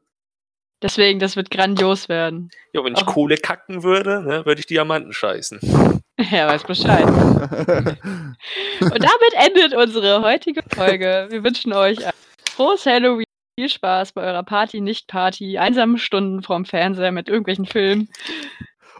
[0.82, 2.50] Deswegen, das wird grandios werden.
[2.72, 3.06] jo, wenn ich oh.
[3.06, 5.60] Kohle kacken würde, ne, würde ich Diamanten scheißen.
[6.30, 7.06] Er weiß Bescheid.
[7.06, 8.38] Und
[8.80, 11.28] damit endet unsere heutige Folge.
[11.30, 12.12] Wir wünschen euch ein
[12.50, 13.24] frohes Halloween.
[13.58, 18.10] Viel Spaß bei eurer Party, nicht Party, einsamen Stunden vorm Fernseher mit irgendwelchen Filmen.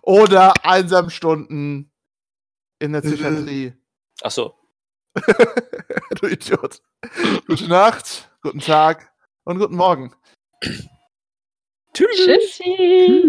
[0.01, 1.93] Oder einsam Stunden
[2.79, 3.75] in der Psychiatrie.
[4.23, 4.55] Ach so.
[6.21, 6.81] du Idiot.
[7.47, 9.13] Gute Nacht, guten Tag
[9.45, 10.15] und guten Morgen.
[11.95, 12.27] Tschüss.
[12.27, 13.25] Tschüssi.